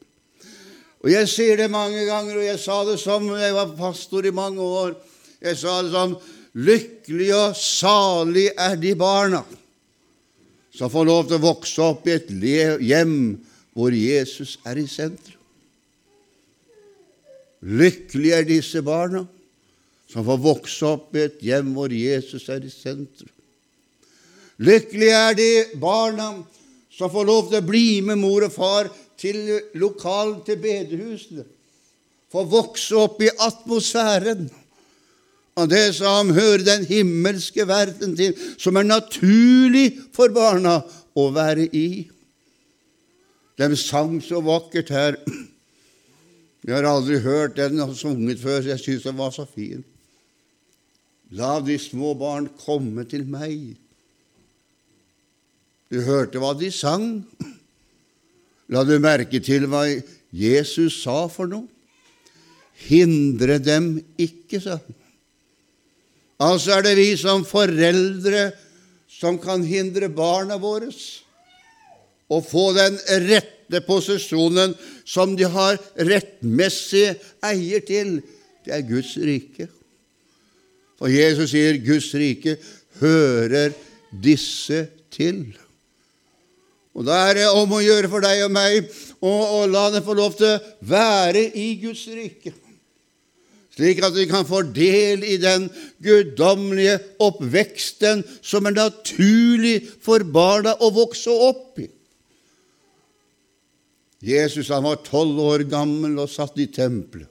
Og 1.01 1.11
Jeg 1.11 1.29
sier 1.33 1.57
det 1.57 1.71
mange 1.73 2.05
ganger, 2.05 2.37
og 2.37 2.45
jeg 2.45 2.61
sa 2.61 2.83
det 2.85 2.99
som 3.01 3.25
jeg 3.33 3.55
var 3.57 3.73
pastor 3.79 4.27
i 4.29 4.35
mange 4.35 4.61
år. 4.61 4.95
Jeg 5.41 5.57
sa 5.57 5.81
det 5.83 5.95
sånn 5.95 6.19
Lykkelig 6.51 7.29
og 7.37 7.53
salig 7.55 8.49
er 8.59 8.75
de 8.75 8.91
barna 8.99 9.45
som 10.75 10.91
får 10.91 11.07
lov 11.07 11.29
til 11.29 11.39
å 11.39 11.45
vokse 11.45 11.85
opp 11.85 12.09
i 12.09 12.17
et 12.17 12.31
hjem 12.83 13.15
hvor 13.71 13.95
Jesus 13.95 14.57
er 14.67 14.81
i 14.83 14.87
sentrum. 14.91 15.39
Lykkelig 17.63 18.33
er 18.35 18.49
disse 18.49 18.83
barna 18.83 19.23
som 20.11 20.27
får 20.27 20.43
vokse 20.43 20.87
opp 20.89 21.15
i 21.15 21.23
et 21.29 21.43
hjem 21.45 21.71
hvor 21.77 21.93
Jesus 21.95 22.49
er 22.51 22.67
i 22.67 22.73
sentrum. 22.73 23.31
Lykkelig 24.61 25.13
er 25.15 25.37
de 25.39 25.51
barna 25.81 26.33
som 27.01 27.09
får 27.09 27.25
lov 27.25 27.49
til 27.49 27.63
å 27.63 27.65
bli 27.65 28.03
med 28.05 28.21
mor 28.21 28.45
og 28.45 28.53
far 28.53 28.91
til 29.21 29.41
lokalen 29.81 30.43
til 30.45 30.59
bedehusene. 30.61 31.47
Få 32.31 32.45
vokse 32.47 32.95
opp 33.01 33.23
i 33.25 33.31
atmosfæren 33.33 34.51
av 35.59 35.69
det 35.73 35.87
som 35.97 36.31
hører 36.37 36.63
den 36.67 36.85
himmelske 36.87 37.65
verden 37.69 38.13
til, 38.19 38.37
som 38.61 38.77
er 38.77 38.87
naturlig 38.87 39.89
for 40.15 40.33
barna 40.33 40.79
å 41.17 41.27
være 41.35 41.67
i. 41.75 42.05
De 43.59 43.77
sang 43.77 44.19
så 44.25 44.43
vakkert 44.45 44.93
her 44.95 45.19
Jeg 46.61 46.75
har 46.77 46.85
aldri 46.85 47.17
hørt 47.25 47.57
den 47.57 47.81
sunget 47.97 48.37
før, 48.43 48.61
så 48.61 48.75
jeg 48.75 48.83
syns 48.83 49.07
den 49.09 49.17
var 49.17 49.31
så 49.33 49.47
fin. 49.49 49.81
La 51.33 51.55
de 51.65 51.79
små 51.81 52.13
barn 52.21 52.51
komme 52.61 53.07
til 53.09 53.25
meg. 53.25 53.79
Du 55.91 55.99
hørte 56.07 56.39
hva 56.39 56.55
de 56.55 56.71
sang. 56.71 57.25
La 58.71 58.85
du 58.87 58.95
merke 59.03 59.41
til 59.43 59.67
hva 59.67 59.83
Jesus 60.31 61.01
sa 61.03 61.25
for 61.33 61.51
noe? 61.51 61.67
Hindre 62.81 63.59
dem 63.61 63.97
ikke, 64.17 64.61
sa 64.63 64.79
han. 64.79 64.97
Altså 66.41 66.79
er 66.79 66.87
det 66.87 66.97
vi 66.97 67.11
som 67.21 67.43
foreldre 67.45 68.47
som 69.13 69.37
kan 69.43 69.61
hindre 69.67 70.09
barna 70.09 70.57
våre 70.57 70.89
å 72.31 72.39
få 72.41 72.71
den 72.73 72.97
rette 73.27 73.83
posisjonen 73.85 74.73
som 75.05 75.35
de 75.37 75.45
har 75.51 75.77
rettmessig 75.99 77.11
eier 77.45 77.85
til. 77.85 78.21
Det 78.65 78.73
er 78.73 78.87
Guds 78.89 79.13
rike. 79.21 79.67
For 80.97 81.13
Jesus 81.13 81.53
sier 81.53 81.77
Guds 81.85 82.09
rike 82.17 82.57
hører 83.03 83.75
disse 84.25 84.87
til. 85.13 85.51
Og 87.01 87.07
Da 87.09 87.23
er 87.31 87.39
det 87.41 87.47
om 87.57 87.71
å 87.73 87.81
gjøre 87.81 88.11
for 88.13 88.21
deg 88.21 88.45
og 88.45 88.53
meg 88.53 88.91
å 89.25 89.65
la 89.71 89.89
det 89.95 90.05
få 90.05 90.17
lov 90.19 90.37
til 90.37 90.53
å 90.53 90.61
være 90.85 91.47
i 91.57 91.73
Guds 91.81 92.05
rike 92.13 92.53
slik 93.81 94.03
at 94.05 94.13
vi 94.17 94.27
kan 94.29 94.45
få 94.45 94.63
del 94.77 95.25
i 95.25 95.39
den 95.41 95.69
guddommelige 96.05 96.99
oppveksten 97.23 98.23
som 98.45 98.69
er 98.69 98.77
naturlig 98.77 99.79
for 100.05 100.25
barna 100.27 100.75
å 100.85 100.91
vokse 100.93 101.33
opp 101.33 101.81
i. 101.81 101.89
Jesus 104.21 104.69
han 104.69 104.85
var 104.85 105.01
tolv 105.07 105.39
år 105.41 105.65
gammel 105.71 106.19
og 106.21 106.29
satt 106.29 106.59
i 106.61 106.69
tempelet. 106.69 107.31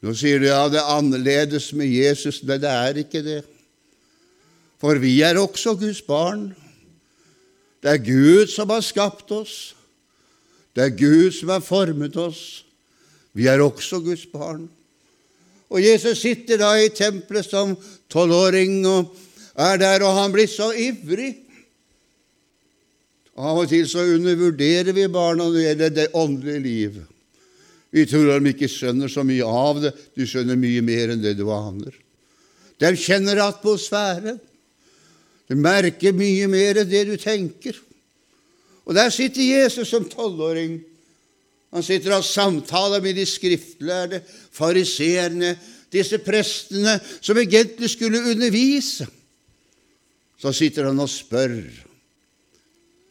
Nå 0.00 0.14
sier 0.16 0.40
du 0.40 0.48
ja, 0.48 0.64
det 0.72 0.80
er 0.80 0.94
annerledes 0.96 1.68
med 1.76 1.92
Jesus. 1.92 2.40
Nei, 2.42 2.56
det 2.58 2.70
er 2.72 3.00
ikke 3.02 3.20
det. 3.22 3.42
For 4.80 4.96
vi 4.98 5.18
er 5.22 5.36
også 5.38 5.76
Guds 5.78 6.00
barn. 6.02 6.48
Det 7.80 7.94
er 7.94 8.02
Gud 8.04 8.50
som 8.52 8.70
har 8.70 8.84
skapt 8.84 9.30
oss. 9.32 9.74
Det 10.76 10.84
er 10.84 10.96
Gud 10.96 11.32
som 11.34 11.52
har 11.52 11.64
formet 11.64 12.16
oss. 12.20 12.64
Vi 13.32 13.46
er 13.48 13.62
også 13.62 14.02
Guds 14.04 14.26
barn. 14.30 14.68
Og 15.70 15.82
Jesus 15.82 16.18
sitter 16.18 16.58
da 16.60 16.72
i 16.78 16.90
tempelet 16.92 17.46
som 17.46 17.76
tolvåring 18.10 18.82
og 18.90 19.14
er 19.54 19.78
der, 19.78 20.02
og 20.06 20.16
han 20.18 20.34
blir 20.34 20.50
så 20.50 20.72
ivrig. 20.74 21.34
Av 23.40 23.62
og 23.62 23.70
til 23.70 23.86
så 23.88 24.04
undervurderer 24.16 24.92
vi 24.92 25.06
barna 25.08 25.46
når 25.46 25.54
det 25.54 25.64
gjelder 25.64 25.96
det 25.96 26.08
åndelige 26.18 26.64
livet. 26.64 27.06
Vi 27.90 28.04
tror 28.06 28.28
de 28.38 28.52
ikke 28.52 28.70
skjønner 28.70 29.10
så 29.10 29.24
mye 29.26 29.46
av 29.46 29.80
det. 29.82 29.94
Du 30.14 30.26
skjønner 30.28 30.58
mye 30.58 30.82
mer 30.84 31.14
enn 31.14 31.22
det 31.22 31.36
du 31.38 31.46
aner. 31.54 31.94
De 32.80 32.90
kjenner 32.98 33.40
atmosfæren. 33.42 34.38
De 35.50 35.58
merker 35.58 36.14
mye 36.14 36.46
mer 36.50 36.78
enn 36.80 36.90
det 36.90 37.02
du 37.08 37.16
tenker. 37.18 37.74
Og 38.86 38.94
der 38.94 39.10
sitter 39.10 39.42
Jesus 39.42 39.90
som 39.90 40.06
tolvåring 40.08 40.78
han 41.70 41.84
sitter 41.86 42.10
og 42.10 42.18
har 42.18 42.26
samtaler 42.26 43.02
med 43.02 43.14
de 43.18 43.26
skriftlærde, 43.28 44.20
fariseerne, 44.26 45.54
disse 45.90 46.18
prestene 46.22 46.96
som 47.22 47.38
egentlig 47.38 47.90
skulle 47.92 48.22
undervise. 48.32 49.06
Så 50.40 50.52
sitter 50.56 50.88
han 50.88 51.02
og 51.02 51.10
spør. 51.10 51.62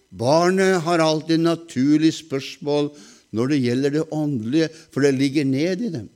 Barnet 0.10 0.82
har 0.84 1.04
alltid 1.04 1.40
naturlig 1.44 2.12
spørsmål 2.18 2.90
når 3.36 3.52
det 3.52 3.62
gjelder 3.62 3.96
det 3.96 4.08
åndelige, 4.12 4.70
for 4.92 5.06
det 5.06 5.14
ligger 5.16 5.46
ned 5.46 5.86
i 5.86 5.92
dem. 5.94 6.10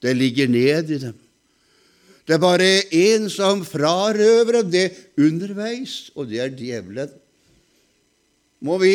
Det 0.00 0.16
ligger 0.16 0.48
ned 0.48 0.90
i 0.94 0.98
dem. 1.08 1.18
Det 2.24 2.36
er 2.36 2.40
bare 2.40 2.70
én 2.88 3.28
som 3.28 3.64
frarøver 3.68 4.62
dem 4.62 4.70
det 4.72 4.86
underveis, 5.20 6.10
og 6.16 6.30
det 6.30 6.40
er 6.40 6.56
djevelen 6.56 7.12
må 8.64 8.78
vi 8.80 8.92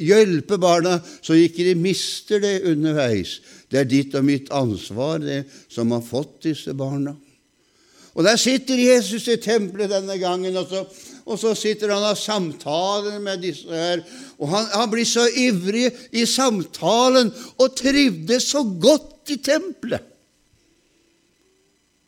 hjelpe 0.00 0.56
barna 0.60 0.96
så 1.20 1.36
ikke 1.36 1.66
de 1.68 1.74
mister 1.76 2.40
det 2.42 2.62
underveis. 2.70 3.36
Det 3.68 3.82
er 3.82 3.90
ditt 3.90 4.16
og 4.16 4.24
mitt 4.24 4.48
ansvar, 4.54 5.20
det 5.20 5.44
som 5.72 5.92
har 5.92 6.04
fått 6.04 6.46
disse 6.48 6.72
barna. 6.76 7.14
Og 8.14 8.24
Der 8.24 8.38
sitter 8.38 8.78
Jesus 8.78 9.26
i 9.28 9.40
tempelet 9.42 9.90
denne 9.90 10.16
gangen, 10.18 10.56
og 10.56 10.70
så, 10.70 10.84
og 11.26 11.38
så 11.38 11.54
sitter 11.58 11.90
han 11.90 12.06
og 12.06 12.16
samtaler 12.16 13.18
med 13.18 13.42
disse 13.42 13.68
her. 13.68 14.04
Og 14.38 14.48
han, 14.48 14.68
han, 14.70 14.90
blir 14.92 15.08
så 15.08 15.26
ivrig 15.28 15.88
i 16.14 16.24
samtalen 16.24 17.32
og 17.58 17.74
trivdes 17.76 18.52
så 18.54 18.62
godt 18.62 19.34
i 19.34 19.40
tempelet 19.42 20.13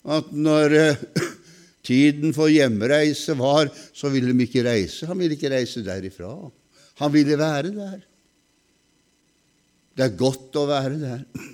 at 0.06 0.30
når 0.32 0.76
eh, 0.78 1.02
tiden 1.86 2.34
for 2.36 2.52
hjemreise 2.52 3.36
var, 3.38 3.70
så 3.94 4.10
ville 4.12 4.32
de 4.32 4.46
ikke 4.46 4.64
reise. 4.66 5.08
Han 5.10 5.18
ville 5.18 5.38
ikke 5.38 5.52
reise 5.52 5.84
derifra. 5.86 6.32
Han 7.02 7.12
ville 7.14 7.38
være 7.38 7.72
der. 7.74 8.00
Det 9.96 10.04
er 10.06 10.18
godt 10.18 10.58
å 10.60 10.66
være 10.68 10.98
der. 11.02 11.22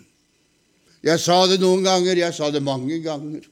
Jeg 1.03 1.19
sa 1.19 1.41
det 1.51 1.59
noen 1.59 1.83
ganger, 1.83 2.15
jeg 2.15 2.31
sa 2.37 2.47
det 2.55 2.61
mange 2.63 3.01
ganger. 3.03 3.43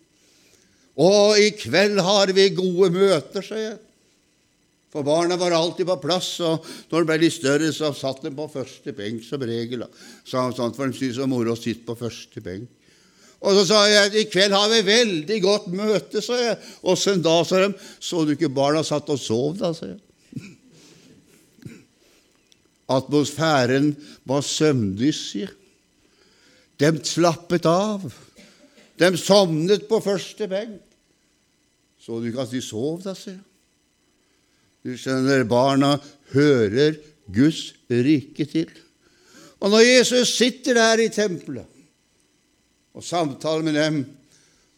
Og 1.02 1.34
i 1.42 1.48
kveld 1.58 1.98
har 1.98 2.30
vi 2.30 2.44
gode 2.54 2.92
møter, 2.94 3.42
sa 3.42 3.58
jeg. 3.58 3.78
For 4.90 5.06
barna 5.06 5.34
var 5.38 5.54
alltid 5.54 5.86
på 5.86 5.96
plass, 6.02 6.28
og 6.46 6.62
når 6.90 7.02
de 7.02 7.08
ble 7.08 7.16
litt 7.24 7.34
større, 7.34 7.72
så 7.74 7.90
satt 7.94 8.22
de 8.22 8.30
på 8.34 8.46
første 8.50 8.94
benk 8.94 9.22
som 9.26 9.42
regel. 9.42 9.82
Sa 10.26 10.48
sånn, 10.54 10.74
for 10.74 10.90
de 10.90 10.94
syntes 10.94 11.18
det 11.18 11.24
var 11.24 11.30
moro 11.30 11.54
å 11.54 11.58
sitte 11.58 11.86
på 11.86 11.98
første 11.98 12.42
benk. 12.42 12.70
Og 13.40 13.56
så 13.56 13.62
sa 13.70 13.80
jeg 13.88 14.20
i 14.20 14.26
kveld 14.28 14.52
har 14.52 14.68
vi 14.68 14.80
veldig 14.84 15.38
godt 15.40 15.68
møte, 15.72 16.20
sa 16.20 16.36
jeg. 16.36 16.58
Åssen 16.92 17.22
da, 17.24 17.38
sa 17.46 17.62
de. 17.62 17.70
Så 17.96 18.26
du 18.28 18.34
ikke 18.34 18.52
barna 18.52 18.82
satt 18.84 19.08
og 19.12 19.20
sov 19.20 19.56
da, 19.60 19.72
sa 19.76 19.88
jeg. 19.88 20.00
Atmosfæren 22.90 23.94
var 24.28 24.44
søvndyssig. 24.44 25.48
De 26.80 26.90
slappet 27.06 27.68
av. 27.70 28.04
De 29.00 29.10
sovnet 29.16 29.88
på 29.88 30.02
første 30.04 30.48
benk. 30.50 30.82
Så 32.00 32.18
du 32.20 32.28
ikke 32.28 32.44
at 32.44 32.52
de 32.52 32.60
sov, 32.64 33.00
da, 33.04 33.16
sa 33.16 33.32
jeg. 33.32 33.40
Du 34.84 34.94
skjønner, 34.96 35.44
barna 35.48 35.94
hører 36.32 36.96
Guds 37.30 37.70
rike 37.88 38.46
til. 38.48 38.70
Og 39.60 39.72
når 39.72 39.84
Jesus 39.84 40.32
sitter 40.32 40.76
der 40.80 41.04
i 41.04 41.12
tempelet 41.12 41.79
og 42.96 43.04
samtaler 43.06 43.66
med 43.66 43.78
dem, 43.78 44.00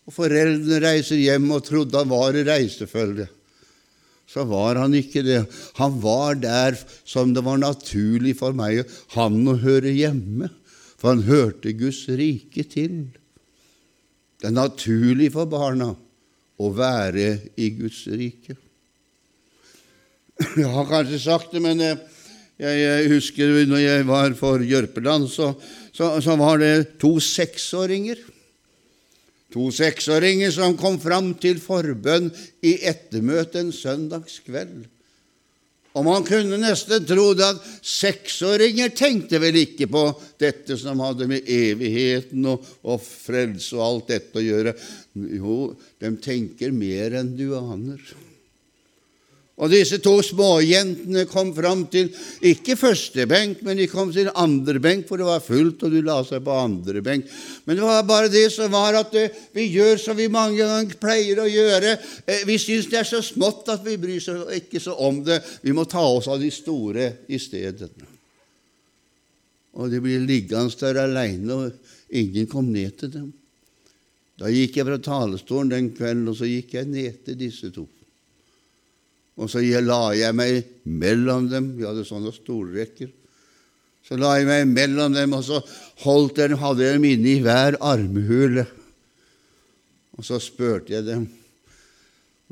og 0.06 0.16
foreldrene 0.16 0.82
reiser 0.82 1.20
hjem 1.20 1.46
og 1.54 1.64
trodde 1.66 2.00
han 2.00 2.10
var 2.10 2.36
i 2.36 2.44
reisefølge 2.46 3.28
så 4.32 4.46
var 4.48 4.80
han 4.80 4.94
ikke 4.96 5.22
det. 5.26 5.42
Han 5.76 5.98
var 6.00 6.38
der 6.40 6.78
som 7.04 7.34
det 7.34 7.44
var 7.44 7.60
naturlig 7.60 8.36
for 8.38 8.56
meg 8.56 8.86
han 9.16 9.40
å 9.48 9.58
høre 9.60 9.92
hjemme, 9.92 10.48
for 10.96 11.12
han 11.12 11.26
hørte 11.26 11.74
Guds 11.76 12.06
rike 12.08 12.64
til. 12.70 13.10
Det 14.40 14.48
er 14.48 14.56
naturlig 14.56 15.32
for 15.34 15.50
barna 15.50 15.92
å 16.62 16.70
være 16.72 17.28
i 17.60 17.68
Guds 17.76 18.06
rike. 18.08 18.56
Jeg 20.56 20.70
har 20.70 20.88
kanskje 20.88 21.20
sagt 21.22 21.52
det, 21.52 21.60
men 21.62 21.82
jeg, 21.82 21.98
jeg 22.58 23.10
husker 23.12 23.52
når 23.68 23.82
jeg 23.84 24.06
var 24.08 24.32
for 24.38 24.64
Jørpeland, 24.64 25.28
så, 25.30 25.52
så, 25.92 26.14
så 26.24 26.36
var 26.40 26.62
det 26.62 26.98
to 27.02 27.18
seksåringer 27.20 28.20
To 29.52 29.68
seksåringer 29.74 30.50
som 30.50 30.78
kom 30.80 30.96
fram 31.00 31.34
til 31.40 31.60
forbønn 31.60 32.30
i 32.64 32.78
ettermøtet 32.88 33.58
en 33.60 33.72
søndagskveld. 33.76 34.86
Og 35.92 36.06
man 36.06 36.24
kunne 36.24 36.56
nesten 36.56 37.04
tro 37.04 37.26
at 37.36 37.60
seksåringer 37.84 38.94
tenkte 38.96 39.36
vel 39.42 39.58
ikke 39.60 39.90
på 39.92 40.06
dette 40.40 40.78
som 40.80 41.02
hadde 41.04 41.28
med 41.28 41.50
evigheten 41.52 42.48
og, 42.48 42.64
og 42.88 43.02
frelse 43.04 43.76
og 43.76 43.84
alt 43.84 44.14
dette 44.14 44.40
å 44.40 44.46
gjøre. 44.46 44.72
Jo, 45.36 45.56
de 46.00 46.14
tenker 46.24 46.72
mer 46.72 47.18
enn 47.20 47.34
du 47.36 47.50
aner. 47.58 48.00
Og 49.62 49.70
disse 49.70 50.00
to 50.02 50.16
småjentene 50.26 51.22
kom 51.30 51.52
fram 51.54 51.84
til 51.90 52.08
ikke 52.50 52.74
første 52.74 53.28
benk, 53.30 53.60
men 53.62 53.78
de 53.78 53.86
kom 53.86 54.10
til 54.10 54.30
andre 54.34 54.80
benk, 54.82 55.04
for 55.06 55.20
det 55.20 55.28
var 55.28 55.44
fullt, 55.44 55.84
og 55.86 55.92
du 55.94 56.00
la 56.02 56.16
seg 56.26 56.42
på 56.42 56.56
andre 56.58 57.02
benk. 57.04 57.28
Men 57.68 57.78
det 57.78 57.84
var 57.86 58.08
bare 58.08 58.32
det 58.32 58.48
som 58.50 58.72
var 58.74 58.98
at 58.98 59.14
eh, 59.20 59.30
vi 59.54 59.68
gjør 59.70 60.02
som 60.02 60.18
vi 60.18 60.26
mange 60.32 60.58
ganger 60.58 60.98
pleier 60.98 61.44
å 61.44 61.46
gjøre. 61.46 61.94
Eh, 62.26 62.42
vi 62.48 62.58
syns 62.58 62.90
det 62.90 63.04
er 63.04 63.06
så 63.06 63.22
smått 63.22 63.70
at 63.70 63.86
vi 63.86 63.94
bryr 64.02 64.18
oss 64.18 64.50
ikke 64.58 64.82
så 64.82 64.96
om 65.06 65.22
det. 65.22 65.38
Vi 65.62 65.76
må 65.76 65.86
ta 65.86 66.02
oss 66.10 66.26
av 66.32 66.42
de 66.42 66.50
store 66.50 67.12
i 67.30 67.38
stedet. 67.38 67.92
Og 69.78 69.94
de 69.94 70.02
blir 70.02 70.26
liggende 70.26 70.74
der 70.82 71.04
aleine, 71.06 71.54
og 71.54 72.10
ingen 72.10 72.50
kom 72.50 72.74
ned 72.74 72.98
til 72.98 73.14
dem. 73.14 73.30
Da 74.42 74.50
gikk 74.50 74.80
jeg 74.80 74.90
fra 74.90 74.98
talerstolen 74.98 75.70
den 75.70 75.94
kvelden, 75.94 76.26
og 76.32 76.40
så 76.40 76.50
gikk 76.50 76.80
jeg 76.80 76.90
ned 76.90 77.22
til 77.28 77.38
disse 77.46 77.70
to. 77.70 77.86
Og 79.40 79.48
så 79.48 79.62
la 79.80 80.12
jeg 80.16 80.36
meg 80.36 80.66
mellom 80.84 81.48
dem. 81.50 81.72
Vi 81.78 81.86
hadde 81.88 82.04
sånne 82.06 82.32
stolrekker. 82.34 83.10
Så 84.02 84.18
la 84.18 84.34
jeg 84.36 84.48
meg 84.48 84.66
mellom 84.68 85.14
dem, 85.14 85.34
og 85.36 85.44
så 85.46 85.60
holdt 86.02 86.40
jeg, 86.42 86.58
hadde 86.58 86.84
jeg 86.84 86.98
dem 86.98 87.06
inne 87.06 87.30
i 87.30 87.42
hver 87.44 87.78
armhule. 87.80 88.66
Og 90.18 90.26
så 90.26 90.40
spurte 90.42 90.92
jeg 90.96 91.06
dem 91.06 91.30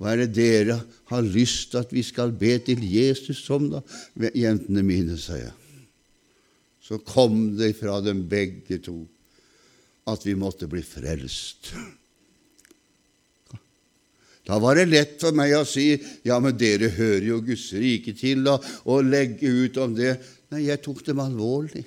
hva 0.01 0.15
er 0.15 0.23
det 0.23 0.31
dere 0.33 0.79
har 1.11 1.27
lyst 1.27 1.75
til 1.75 1.83
at 1.83 1.91
vi 1.93 2.01
skal 2.01 2.31
be 2.33 2.55
til 2.65 2.81
Jesus 2.89 3.43
om, 3.53 3.67
da? 3.69 3.83
Jentene 4.33 4.81
mine, 4.81 5.19
sa 5.21 5.37
jeg. 5.37 5.53
Så 6.81 7.03
kom 7.05 7.51
det 7.59 7.75
fra 7.77 7.99
dem 8.01 8.23
begge 8.31 8.81
to 8.81 9.03
at 10.09 10.25
vi 10.25 10.33
måtte 10.41 10.71
bli 10.73 10.81
frelst. 10.81 11.75
Da 14.49 14.59
var 14.59 14.79
det 14.79 14.89
lett 14.89 15.17
for 15.21 15.37
meg 15.37 15.53
å 15.59 15.65
si 15.69 15.93
ja, 16.27 16.39
men 16.41 16.57
dere 16.59 16.91
hører 16.95 17.27
jo 17.29 17.41
Guds 17.45 17.69
rike 17.77 18.15
til, 18.17 18.47
og, 18.49 18.65
og 18.89 19.09
legge 19.09 19.51
ut 19.51 19.77
om 19.83 19.95
det. 19.97 20.17
Nei, 20.51 20.67
jeg 20.71 20.83
tok 20.85 21.03
dem 21.07 21.21
alvorlig. 21.23 21.85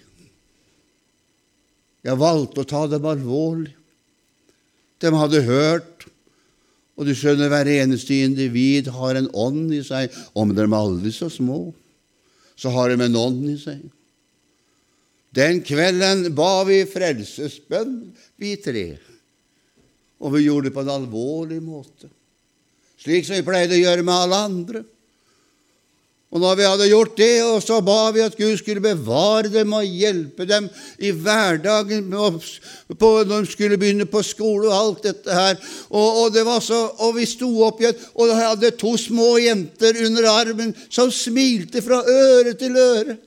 Jeg 2.04 2.20
valgte 2.20 2.64
å 2.64 2.68
ta 2.68 2.86
dem 2.92 3.08
alvorlig. 3.10 3.74
De 5.02 5.12
hadde 5.12 5.44
hørt, 5.48 6.06
og 6.94 7.10
du 7.10 7.14
skjønner, 7.18 7.50
hver 7.52 7.68
eneste 7.74 8.22
individ 8.24 8.92
har 8.94 9.18
en 9.20 9.28
ånd 9.34 9.74
i 9.74 9.82
seg. 9.84 10.14
Om 10.38 10.54
de 10.54 10.64
er 10.64 10.78
aldri 10.78 11.12
så 11.16 11.32
små, 11.34 11.66
så 12.56 12.72
har 12.76 12.94
de 12.94 13.02
en 13.04 13.20
ånd 13.20 13.48
i 13.50 13.58
seg. 13.60 13.82
Den 15.34 15.64
kvelden 15.66 16.28
ba 16.38 16.62
vi 16.68 16.84
frelsesbønn, 16.86 17.96
vi 18.38 18.54
tre, 18.62 18.92
og 20.22 20.36
vi 20.36 20.46
gjorde 20.46 20.70
det 20.70 20.76
på 20.76 20.84
en 20.86 20.94
alvorlig 20.94 21.58
måte 21.66 22.12
slik 23.04 23.28
som 23.28 23.36
vi 23.36 23.46
pleide 23.46 23.76
å 23.76 23.84
gjøre 23.84 24.06
med 24.06 24.16
alle 24.16 24.42
andre. 24.48 24.84
Og 26.34 26.42
når 26.42 26.56
vi 26.58 26.66
hadde 26.66 26.86
gjort 26.90 27.18
det, 27.20 27.34
og 27.46 27.60
så 27.62 27.76
ba 27.86 28.08
vi 28.10 28.24
at 28.26 28.34
Gud 28.40 28.56
skulle 28.58 28.82
bevare 28.82 29.52
dem 29.54 29.76
og 29.78 29.86
hjelpe 29.86 30.48
dem 30.50 30.66
i 30.98 31.12
hverdagen 31.14 32.08
når 32.10 32.40
de 33.30 33.38
skulle 33.52 33.78
begynne 33.78 34.08
på 34.10 34.24
skole 34.26 34.66
og 34.66 34.74
alt 34.74 35.06
dette 35.06 35.30
her. 35.30 35.60
Og, 35.92 36.24
og, 36.24 36.56
så, 36.66 36.80
og 37.06 37.14
vi 37.20 37.28
sto 37.30 37.52
opp 37.68 37.84
igjen, 37.84 38.02
og 38.18 38.32
jeg 38.32 38.40
hadde 38.40 38.74
to 38.82 38.96
små 38.98 39.30
jenter 39.44 40.02
under 40.08 40.30
armen 40.32 40.74
som 40.88 41.14
smilte 41.14 41.86
fra 41.86 42.02
øre 42.02 42.58
til 42.58 42.82
øre. 42.82 43.20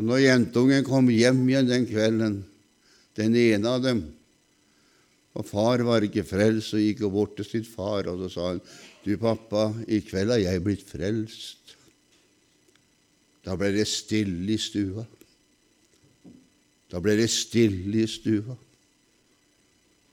Og 0.00 0.08
når 0.08 0.24
jentungen 0.24 0.88
kom 0.88 1.12
hjem 1.12 1.44
igjen 1.50 1.68
den 1.68 1.88
kvelden, 1.88 2.44
den 3.16 3.36
ene 3.44 3.76
av 3.76 3.84
dem 3.84 4.06
og 5.36 5.44
far 5.44 5.84
var 5.84 6.04
ikke 6.04 6.24
frelst 6.24 6.74
og 6.76 6.80
gikk 6.80 7.04
bort 7.12 7.36
til 7.36 7.44
sin 7.44 7.66
far, 7.68 8.08
og 8.08 8.24
så 8.24 8.28
sa 8.32 8.48
han, 8.48 8.60
'Du, 9.04 9.16
pappa, 9.20 9.72
i 9.86 10.00
kveld 10.00 10.32
har 10.32 10.40
jeg 10.40 10.64
blitt 10.64 10.86
frelst.' 10.86 11.76
Da 13.44 13.54
ble 13.54 13.70
det 13.76 13.86
stille 13.86 14.52
i 14.52 14.58
stua. 14.58 15.06
Da 16.90 16.98
ble 16.98 17.14
det 17.16 17.30
stille 17.30 18.02
i 18.02 18.06
stua. 18.10 18.56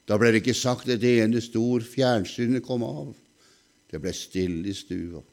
Da 0.05 0.19
ble 0.19 0.29
det 0.31 0.43
ikke 0.43 0.53
sagt 0.53 0.87
et 0.87 1.03
eneste 1.03 1.57
ord. 1.57 1.81
Fjernsynet 1.81 2.61
kom 2.61 2.83
av. 2.83 3.15
Det 3.89 4.01
ble 4.03 4.13
stille 4.13 4.69
i 4.69 4.75
stua. 4.77 5.23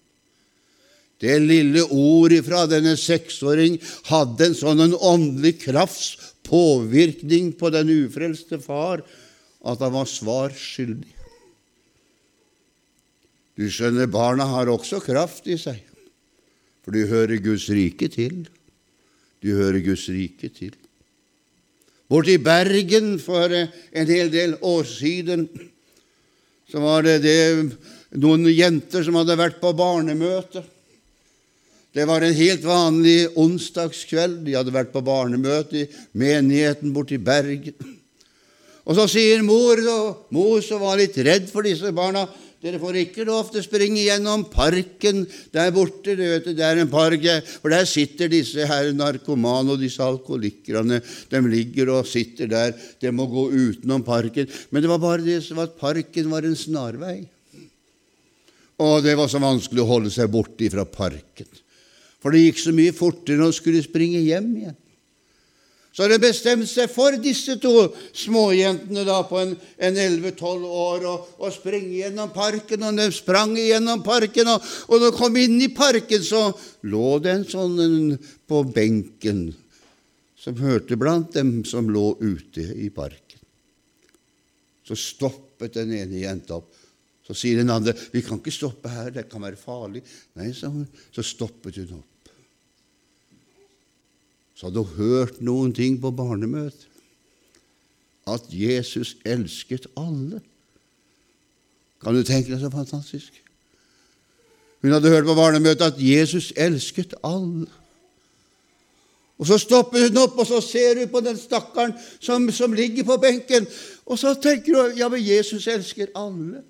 Det 1.21 1.37
lille 1.45 1.85
ordet 1.93 2.41
fra 2.47 2.65
denne 2.65 2.95
seksåring 2.97 3.77
hadde 4.09 4.47
en 4.47 4.57
sånn 4.57 4.81
en 4.81 4.97
åndelig 4.97 5.59
krafts 5.67 6.15
påvirkning 6.49 7.53
på 7.53 7.69
den 7.75 7.93
ufrelste 8.07 8.57
far 8.65 9.05
at 9.61 9.83
han 9.85 9.93
var 9.93 10.09
svar 10.09 10.55
skyldig. 10.57 11.17
Du 13.61 13.67
skjønner, 13.69 14.09
barna 14.09 14.47
har 14.49 14.71
også 14.73 15.03
kraft 15.05 15.49
i 15.51 15.59
seg, 15.61 15.83
for 16.81 16.97
de 16.97 17.05
hører 17.11 17.43
Guds 17.45 17.67
rike 17.69 18.09
til. 18.13 18.47
De 19.45 19.53
hører 19.57 19.83
Guds 19.85 20.07
rike 20.09 20.49
til. 20.53 20.73
Borte 22.11 22.35
i 22.35 22.43
Bergen 22.43 23.19
for 23.23 23.53
en 23.53 24.09
hel 24.09 24.33
del 24.33 24.57
år 24.67 24.89
siden 24.89 25.45
så 26.71 26.81
var 26.83 27.05
det, 27.07 27.21
det 27.23 28.17
noen 28.19 28.49
jenter 28.51 29.05
som 29.07 29.19
hadde 29.19 29.39
vært 29.39 29.61
på 29.63 29.73
barnemøte. 29.77 30.63
Det 31.91 32.07
var 32.07 32.23
en 32.23 32.35
helt 32.35 32.63
vanlig 32.67 33.19
onsdagskveld. 33.39 34.45
De 34.47 34.55
hadde 34.55 34.75
vært 34.75 34.93
på 34.95 35.03
barnemøte 35.03 35.83
i 35.83 35.89
menigheten 36.19 36.95
borte 36.95 37.17
i 37.17 37.23
Bergen. 37.23 37.75
Og 38.89 38.97
så 38.97 39.07
sier 39.11 39.43
mor, 39.45 39.81
og 39.93 40.31
mor 40.35 40.63
som 40.65 40.81
var 40.83 41.01
litt 41.01 41.19
redd 41.21 41.51
for 41.51 41.67
disse 41.67 41.93
barna 41.95 42.27
dere 42.61 42.77
får 42.77 42.97
ikke 43.01 43.25
lov 43.25 43.49
til 43.49 43.63
å 43.63 43.65
springe 43.65 44.03
gjennom 44.03 44.43
parken 44.53 45.23
der 45.55 45.71
borte. 45.73 46.13
Du 46.13 46.21
vet, 46.21 46.45
det 46.53 46.65
er 46.67 46.83
en 46.83 46.91
park, 46.93 47.25
for 47.63 47.73
der 47.73 47.87
sitter 47.89 48.29
disse 48.29 48.67
her 48.69 48.91
narkomane 48.93 49.73
og 49.73 49.81
disse 49.81 50.05
alkoholikerne. 50.05 50.99
De 51.33 51.41
ligger 51.49 51.95
og 51.97 52.09
sitter 52.09 52.51
der. 52.53 52.75
De 53.01 53.15
må 53.17 53.25
gå 53.33 53.47
utenom 53.49 54.05
parken. 54.05 54.51
Men 54.69 54.85
det 54.85 54.93
var 54.93 55.01
bare 55.01 55.25
det 55.25 55.39
som 55.47 55.63
at 55.65 55.79
parken 55.81 56.29
var 56.29 56.45
en 56.45 56.59
snarvei. 56.59 57.23
Og 58.81 59.01
det 59.09 59.17
var 59.17 59.33
så 59.33 59.41
vanskelig 59.41 59.81
å 59.81 59.89
holde 59.95 60.13
seg 60.13 60.29
borte 60.33 60.69
fra 60.73 60.85
parken. 60.85 61.49
For 62.21 62.37
det 62.37 62.45
gikk 62.45 62.61
så 62.61 62.77
mye 62.77 62.93
fortere 62.93 63.41
når 63.41 63.55
de 63.55 63.57
skulle 63.57 63.85
springe 63.89 64.21
hjem 64.21 64.53
igjen. 64.61 64.77
Så 65.93 66.05
har 66.05 66.13
de 66.13 66.21
bestemt 66.23 66.69
seg 66.71 66.91
for 66.93 67.17
disse 67.19 67.57
to 67.59 67.89
småjentene 68.15 69.03
da 69.07 69.19
på 69.27 69.41
en, 69.41 69.57
en 69.59 69.97
11-12 69.99 70.67
år 70.71 71.07
å 71.11 71.51
springe 71.51 71.97
gjennom 71.99 72.31
parken. 72.35 72.85
Og 72.87 73.01
de 73.01 73.09
sprang 73.15 73.57
gjennom 73.59 74.05
parken, 74.07 74.53
og, 74.53 74.69
og 74.87 75.01
når 75.01 75.11
de 75.11 75.19
kom 75.19 75.39
inn 75.41 75.57
i 75.59 75.73
parken, 75.75 76.23
så 76.23 76.45
lå 76.87 77.17
det 77.25 77.35
en 77.35 77.49
sånn 77.49 78.15
på 78.47 78.63
benken 78.71 79.49
som 80.41 80.63
hørte 80.63 80.97
blant 80.97 81.35
dem 81.35 81.59
som 81.69 81.91
lå 81.91 82.15
ute 82.23 82.63
i 82.81 82.87
parken. 82.95 83.43
Så 84.87 84.97
stoppet 84.97 85.75
den 85.75 85.91
ene 85.99 86.23
jenta 86.23 86.61
opp. 86.63 86.71
Så 87.27 87.35
sier 87.37 87.61
den 87.61 87.71
andre, 87.71 87.93
'Vi 87.95 88.23
kan 88.27 88.39
ikke 88.39 88.55
stoppe 88.55 88.89
her, 88.91 89.11
det 89.11 89.29
kan 89.31 89.43
være 89.43 89.59
farlig.' 89.59 90.03
Nei, 90.35 90.51
så, 90.55 90.71
så 91.15 91.23
stoppet 91.23 91.77
hun 91.83 91.99
opp 91.99 92.10
så 94.61 94.69
hadde 94.69 94.83
hun 94.85 94.97
hørt 95.01 95.39
noen 95.41 95.71
ting 95.73 95.95
på 95.97 96.11
barnemøtet. 96.13 96.85
At 98.29 98.45
Jesus 98.53 99.15
elsket 99.25 99.87
alle. 99.97 100.43
Kan 102.05 102.13
du 102.13 102.21
tenke 102.29 102.53
deg 102.53 102.61
så 102.61 102.69
fantastisk? 102.69 103.39
Hun 104.85 104.93
hadde 104.93 105.09
hørt 105.15 105.25
på 105.25 105.37
barnemøtet 105.39 105.87
at 105.87 106.03
Jesus 106.05 106.51
elsket 106.61 107.15
alle. 107.25 107.65
Og 109.41 109.49
Så 109.49 109.57
stopper 109.65 110.05
hun 110.11 110.21
opp, 110.21 110.37
og 110.37 110.47
så 110.51 110.61
ser 110.61 111.01
hun 111.01 111.09
på 111.09 111.25
den 111.25 111.41
stakkaren 111.41 111.97
som, 112.21 112.51
som 112.53 112.77
ligger 112.77 113.09
på 113.09 113.17
benken. 113.17 113.65
Og 114.05 114.21
så 114.21 114.35
tenker 114.37 114.77
hun 114.77 114.99
ja, 115.01 115.09
men 115.09 115.25
Jesus 115.25 115.65
elsker 115.73 116.13
alle. 116.13 116.61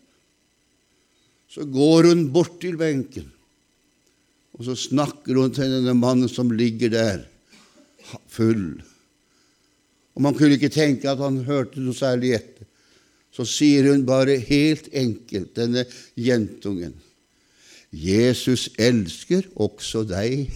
Så 1.50 1.66
går 1.66 2.06
hun 2.12 2.28
bort 2.30 2.60
til 2.62 2.78
benken, 2.78 3.26
og 4.54 4.68
så 4.68 4.78
snakker 4.78 5.34
hun 5.34 5.50
til 5.50 5.74
denne 5.74 5.96
mannen 5.98 6.30
som 6.30 6.54
ligger 6.54 6.94
der 6.94 7.26
full. 8.30 8.80
Og 10.14 10.24
man 10.24 10.36
kunne 10.36 10.56
ikke 10.58 10.72
tenke 10.72 11.10
at 11.10 11.20
han 11.22 11.42
hørte 11.46 11.82
noe 11.82 11.96
særlig 11.96 12.34
etter. 12.38 12.66
Så 13.30 13.46
sier 13.46 13.86
hun 13.86 14.02
bare 14.08 14.40
helt 14.42 14.88
enkelt, 14.90 15.52
denne 15.54 15.84
jentungen, 16.18 16.96
Jesus 17.90 18.68
elsker 18.78 19.48
også 19.58 20.04
deg. 20.06 20.50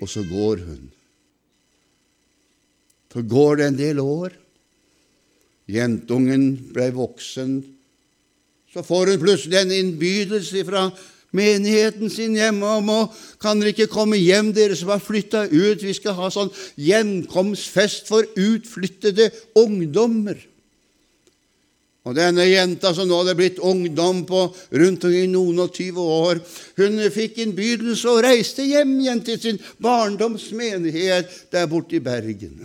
Og 0.00 0.08
så 0.08 0.24
går 0.24 0.62
hun. 0.64 0.86
Så 3.12 3.22
går 3.26 3.60
det 3.60 3.66
en 3.66 3.78
del 3.80 4.00
år. 4.00 4.32
Jentungen 5.68 6.46
ble 6.72 6.88
voksen. 6.96 7.58
Så 8.72 8.84
får 8.86 9.12
hun 9.12 9.22
plutselig 9.22 9.60
en 9.60 9.74
innbydelse 9.76 10.64
fra 10.64 10.86
menigheten 11.36 12.10
sin 12.10 12.34
hjemme 12.38 12.66
om 12.80 12.92
og 12.94 13.18
Kan 13.40 13.60
dere 13.60 13.72
ikke 13.72 13.88
komme 13.88 14.18
hjem, 14.20 14.52
dere 14.52 14.76
som 14.76 14.90
har 14.92 15.00
flytta 15.00 15.46
ut? 15.48 15.80
Vi 15.80 15.94
skal 15.96 16.16
ha 16.18 16.28
sånn 16.32 16.50
gjenkomstfest 16.76 18.10
for 18.10 18.26
utflyttede 18.36 19.30
ungdommer. 19.56 20.36
Og 22.08 22.16
denne 22.16 22.46
jenta 22.48 22.94
som 22.96 23.08
nå 23.08 23.18
hadde 23.20 23.36
blitt 23.36 23.60
ungdom 23.60 24.22
på 24.28 24.42
rundt 24.80 25.04
omkring 25.04 25.32
noen 25.34 25.60
og 25.66 25.72
tyve 25.76 26.00
år, 26.00 26.40
hun 26.80 27.00
fikk 27.12 27.42
innbydelse 27.44 28.08
og 28.08 28.22
reiste 28.24 28.64
hjem 28.64 28.94
igjen 29.02 29.20
til 29.24 29.40
sin 29.40 29.60
barndomsmenighet 29.84 31.52
der 31.52 31.68
borte 31.68 31.98
i 31.98 32.04
Bergen. 32.04 32.62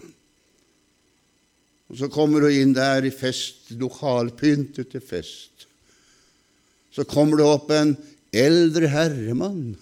Og 1.92 2.00
Så 2.00 2.10
kommer 2.10 2.48
hun 2.48 2.56
inn 2.56 2.74
der 2.74 3.06
i 3.06 3.12
fest, 3.14 3.70
lokalpyntet 3.76 4.90
til 4.92 5.04
fest. 5.04 5.68
Så 6.96 7.04
kommer 7.04 7.38
det 7.38 7.46
opp 7.46 7.72
en 7.76 7.92
eldre 8.36 8.90
herremann 8.92 9.76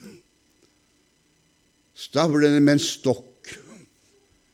stavlende 2.04 2.62
med 2.62 2.78
en 2.78 2.84
stokk. 2.84 3.52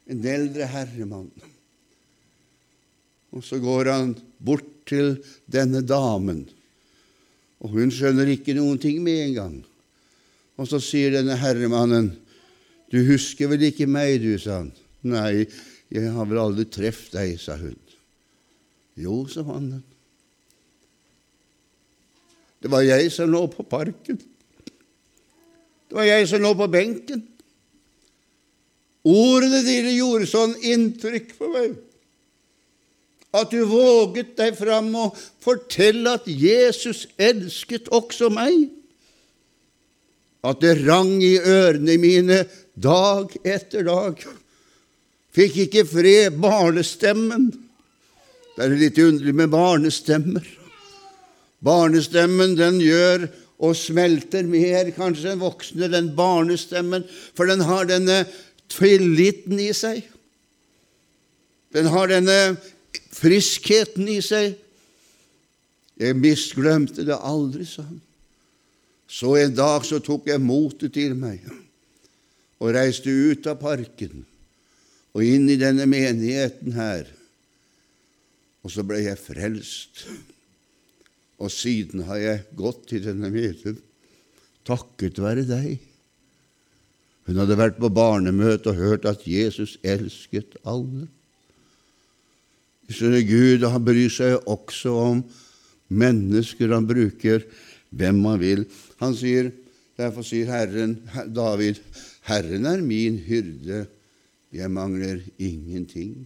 En 0.10 0.26
eldre 0.26 0.68
herremann. 0.70 1.30
Og 3.36 3.46
så 3.46 3.60
går 3.62 3.92
han 3.94 4.16
bort 4.42 4.68
til 4.90 5.20
denne 5.46 5.84
damen, 5.86 6.48
og 7.62 7.76
hun 7.76 7.92
skjønner 7.94 8.32
ikke 8.34 8.56
noen 8.58 8.80
ting 8.82 9.04
med 9.06 9.20
en 9.28 9.36
gang. 9.36 9.58
Og 10.58 10.66
så 10.72 10.80
sier 10.82 11.14
denne 11.14 11.38
herremannen, 11.40 12.16
Du 12.90 13.04
husker 13.06 13.52
vel 13.52 13.68
ikke 13.68 13.86
meg, 13.86 14.16
du, 14.18 14.32
sa 14.42 14.64
han. 14.64 14.72
Nei, 15.06 15.46
jeg 15.94 16.10
har 16.10 16.26
vel 16.26 16.40
aldri 16.42 16.64
truffet 16.66 17.14
deg, 17.14 17.36
sa 17.38 17.54
hun. 17.60 17.76
Jo, 18.98 19.28
sa 19.30 19.44
mannen. 19.46 19.84
Det 22.60 22.72
var 22.72 22.84
jeg 22.84 23.12
som 23.14 23.32
lå 23.32 23.46
på 23.52 23.64
parken. 23.64 24.20
Det 25.90 25.98
var 25.98 26.08
jeg 26.08 26.28
som 26.30 26.44
lå 26.44 26.54
på 26.58 26.68
benken. 26.72 27.22
Ordene 29.08 29.62
dine 29.64 29.94
gjorde 29.96 30.28
sånn 30.30 30.58
inntrykk 30.60 31.38
på 31.40 31.54
meg 31.54 31.78
at 33.30 33.52
du 33.54 33.62
våget 33.70 34.34
deg 34.40 34.58
fram 34.58 34.90
og 34.98 35.18
fortelle 35.44 36.16
at 36.18 36.26
Jesus 36.26 37.06
elsket 37.22 37.92
også 37.94 38.32
meg. 38.34 38.72
At 40.42 40.62
det 40.64 40.80
rang 40.88 41.20
i 41.22 41.36
ørene 41.38 41.98
mine 42.02 42.44
dag 42.74 43.34
etter 43.44 43.86
dag. 43.86 44.22
Fikk 45.36 45.60
ikke 45.68 45.86
fred 45.86 46.40
barnestemmen. 46.42 47.52
Det 48.56 48.66
er 48.66 48.80
litt 48.80 48.98
underlig 49.04 49.36
med 49.36 49.54
barnestemmer. 49.54 50.48
Barnestemmen 51.66 52.56
den 52.58 52.80
gjør 52.84 53.28
og 53.60 53.76
smelter 53.76 54.48
mer 54.48 54.88
kanskje 54.96 55.34
enn 55.34 55.42
voksne, 55.42 55.90
den 55.92 56.14
barnestemmen, 56.16 57.04
for 57.36 57.50
den 57.50 57.66
har 57.68 57.90
denne 57.90 58.22
tilliten 58.72 59.60
i 59.60 59.72
seg. 59.76 60.06
Den 61.76 61.90
har 61.92 62.10
denne 62.10 62.38
friskheten 63.14 64.08
i 64.10 64.22
seg. 64.24 64.56
Jeg 66.00 66.16
misglemte 66.16 67.04
det 67.04 67.18
aldri, 67.20 67.68
sa 67.68 67.84
han. 67.84 68.00
Så 69.10 69.34
en 69.42 69.56
dag 69.58 69.84
så 69.88 70.00
tok 70.06 70.30
jeg 70.30 70.42
motet 70.42 70.94
til 70.94 71.16
meg 71.18 71.42
og 72.60 72.74
reiste 72.76 73.10
ut 73.10 73.48
av 73.50 73.58
parken 73.58 74.22
og 75.18 75.24
inn 75.26 75.48
i 75.50 75.58
denne 75.58 75.88
menigheten 75.90 76.76
her. 76.78 77.08
Og 78.62 78.72
så 78.72 78.86
ble 78.86 79.02
jeg 79.02 79.18
frelst. 79.18 80.06
Og 81.40 81.52
siden 81.54 82.04
har 82.08 82.20
jeg 82.20 82.48
gått 82.60 82.88
til 82.92 83.06
denne 83.06 83.32
menigheten 83.32 83.80
takket 84.70 85.20
være 85.22 85.46
deg. 85.50 85.80
Hun 87.30 87.40
hadde 87.42 87.58
vært 87.60 87.80
på 87.82 87.92
barnemøte 87.94 88.72
og 88.72 88.80
hørt 88.82 89.08
at 89.10 89.26
Jesus 89.30 89.78
elsket 89.86 90.58
alle. 90.68 91.08
Skjønner 92.90 93.22
Gud, 93.22 93.66
han 93.70 93.86
bryr 93.86 94.10
seg 94.14 94.50
også 94.50 94.94
om 94.98 95.24
mennesker. 95.94 96.74
Han 96.74 96.90
bruker 96.90 97.46
hvem 97.90 98.24
han 98.26 98.42
vil. 98.42 98.66
Han 99.02 99.14
sier, 99.18 99.52
Derfor 100.00 100.24
sier 100.24 100.48
Herren, 100.48 100.96
David, 101.36 101.82
Herren 102.24 102.66
er 102.70 102.80
min 102.80 103.18
hyrde, 103.20 103.82
jeg 104.56 104.72
mangler 104.72 105.20
ingenting. 105.36 106.24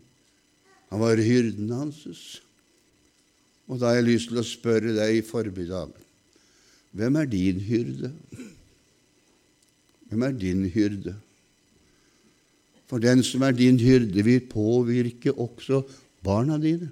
Han 0.94 1.02
var 1.02 1.18
hyrden 1.18 1.72
hans. 1.74 2.04
Og 3.72 3.80
da 3.80 3.92
har 3.92 4.02
jeg 4.02 4.10
lyst 4.12 4.32
til 4.32 4.42
å 4.42 4.48
spørre 4.48 4.96
deg 4.96 5.20
i 5.20 5.26
formiddag 5.26 5.94
hvem 6.94 7.16
er 7.18 7.26
din 7.26 7.62
hyrde? 7.66 8.12
Hvem 10.10 10.26
er 10.28 10.36
din 10.38 10.68
hyrde? 10.70 11.16
For 12.86 13.02
den 13.02 13.24
som 13.26 13.42
er 13.42 13.56
din 13.58 13.80
hyrde, 13.82 14.22
vil 14.22 14.44
påvirke 14.46 15.34
også 15.34 15.80
barna 16.22 16.60
dine. 16.62 16.92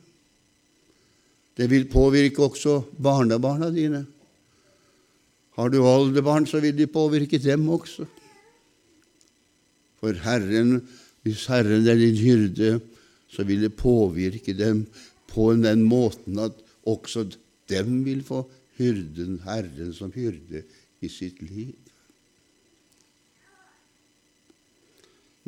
Det 1.53 1.67
vil 1.69 1.85
påvirke 1.91 2.41
også 2.41 2.79
barnebarna 2.97 3.69
dine. 3.69 4.01
Har 5.53 5.69
du 5.69 5.83
oldebarn, 5.85 6.47
så 6.49 6.63
vil 6.63 6.73
de 6.73 6.87
påvirke 6.89 7.37
dem 7.37 7.67
også. 7.69 8.07
For 10.01 10.17
Herren, 10.23 10.79
hvis 11.21 11.45
Herren 11.51 11.85
er 11.85 11.99
din 11.99 12.17
hyrde, 12.17 12.79
så 13.29 13.45
vil 13.45 13.67
det 13.67 13.75
påvirke 13.77 14.57
dem 14.57 14.87
på 15.31 15.51
den 15.59 15.85
måten 15.87 16.39
at 16.43 16.59
også 16.87 17.25
dem 17.71 18.01
vil 18.05 18.23
få 18.27 18.43
hyrden, 18.79 19.39
Herren 19.45 19.93
som 19.95 20.11
hyrde 20.15 20.63
i 21.01 21.09
sitt 21.11 21.41
liv. 21.43 21.75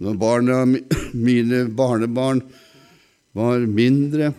Når 0.04 0.18
barna, 0.18 0.64
mine 1.28 1.66
barnebarn 1.70 2.42
var 3.38 3.66
mindre, 3.70 4.32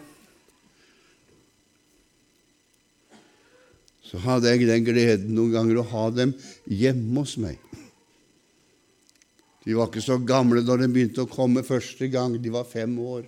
så 4.04 4.20
hadde 4.22 4.50
jeg 4.50 4.66
den 4.68 4.86
gleden 4.86 5.34
noen 5.34 5.54
ganger 5.54 5.80
å 5.80 5.88
ha 5.90 6.08
dem 6.14 6.34
hjemme 6.70 7.22
hos 7.22 7.36
meg. 7.42 7.58
De 9.64 9.74
var 9.74 9.88
ikke 9.88 10.04
så 10.04 10.18
gamle 10.20 10.62
da 10.62 10.76
de 10.78 10.90
begynte 10.92 11.24
å 11.24 11.30
komme 11.30 11.64
første 11.66 12.06
gang. 12.12 12.36
De 12.36 12.52
var 12.52 12.68
fem 12.68 12.92
år. 13.00 13.24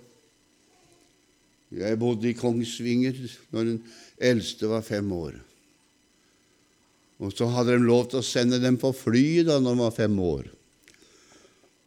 Jeg 1.73 1.99
bodde 1.99 2.29
i 2.29 2.37
Kongsvinger 2.37 3.17
når 3.51 3.71
den 3.73 3.79
eldste 4.29 4.69
var 4.71 4.85
fem 4.87 5.09
år. 5.11 5.35
Og 7.17 7.33
så 7.33 7.47
hadde 7.49 7.75
de 7.75 7.87
lov 7.87 8.07
til 8.11 8.21
å 8.21 8.25
sende 8.25 8.59
dem 8.61 8.77
på 8.79 8.93
fly 8.95 9.41
da 9.47 9.57
når 9.59 9.75
de 9.75 9.83
var 9.83 9.95
fem 9.95 10.19
år. 10.21 10.47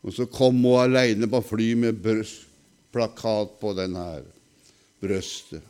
Og 0.01 0.14
så 0.16 0.27
kom 0.33 0.59
hun 0.64 0.81
aleine 0.81 1.29
på 1.31 1.43
fly 1.45 1.73
med 1.79 2.01
plakat 2.93 3.57
på 3.61 3.73
den 3.79 3.97
her 4.01 4.25
brøstet. 5.01 5.64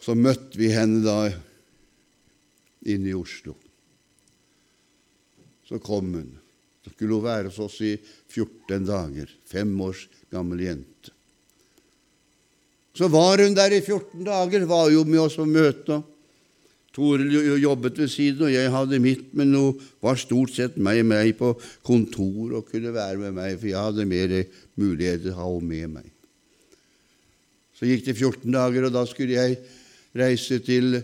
Så 0.00 0.14
møtte 0.14 0.58
vi 0.58 0.70
henne 0.70 1.02
da 1.02 1.18
inne 2.86 3.10
i 3.10 3.16
Oslo. 3.18 3.56
Så 5.66 5.80
kom 5.82 6.14
hun. 6.14 6.30
Så 6.84 6.92
skulle 6.94 7.18
hun 7.18 7.26
være 7.26 7.50
hos 7.50 7.58
oss 7.64 7.80
i 7.82 7.96
14 7.98 8.86
dager. 8.86 9.32
Fem 9.50 9.72
års 9.82 10.06
gammel 10.30 10.62
jente. 10.62 11.15
Så 12.96 13.08
var 13.12 13.42
hun 13.44 13.56
der 13.56 13.74
i 13.76 13.82
14 13.84 14.24
dager, 14.24 14.64
var 14.68 14.90
jo 14.90 15.04
med 15.04 15.20
oss 15.26 15.36
på 15.36 15.44
møte. 15.48 16.00
Toril 16.96 17.58
jobbet 17.60 17.98
ved 18.00 18.08
siden, 18.08 18.46
og 18.46 18.54
jeg 18.54 18.72
hadde 18.72 19.00
mitt, 19.04 19.26
men 19.36 19.52
hun 19.52 19.80
var 20.00 20.16
stort 20.16 20.54
sett 20.56 20.78
meg, 20.80 21.02
meg 21.04 21.34
på 21.36 21.52
kontor 21.84 22.54
og 22.56 22.70
kunne 22.70 22.94
være 22.94 23.20
med 23.20 23.36
meg, 23.36 23.58
for 23.60 23.68
jeg 23.68 23.88
hadde 23.90 24.08
mer 24.08 24.32
muligheter 24.80 25.26
til 25.26 25.34
å 25.34 25.40
ha 25.42 25.50
henne 25.50 25.68
med 25.74 25.92
meg. 25.98 26.08
Så 27.76 27.84
gikk 27.84 28.06
det 28.06 28.16
14 28.16 28.48
dager, 28.54 28.88
og 28.88 28.96
da 28.96 29.04
skulle 29.04 29.36
jeg 29.36 29.58
reise 30.16 30.62
til 30.64 31.02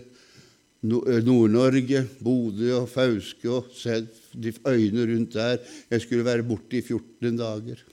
Nord-Norge, 0.83 2.07
Bodø 2.25 2.73
og 2.79 2.89
Fauske 2.89 3.53
og 3.53 3.69
se 3.77 4.01
de 4.33 4.51
øyene 4.65 5.05
rundt 5.13 5.37
der. 5.37 5.61
Jeg 5.93 6.01
skulle 6.01 6.25
være 6.25 6.47
borte 6.47 6.81
i 6.81 6.81
14 6.81 7.37
dager. 7.37 7.85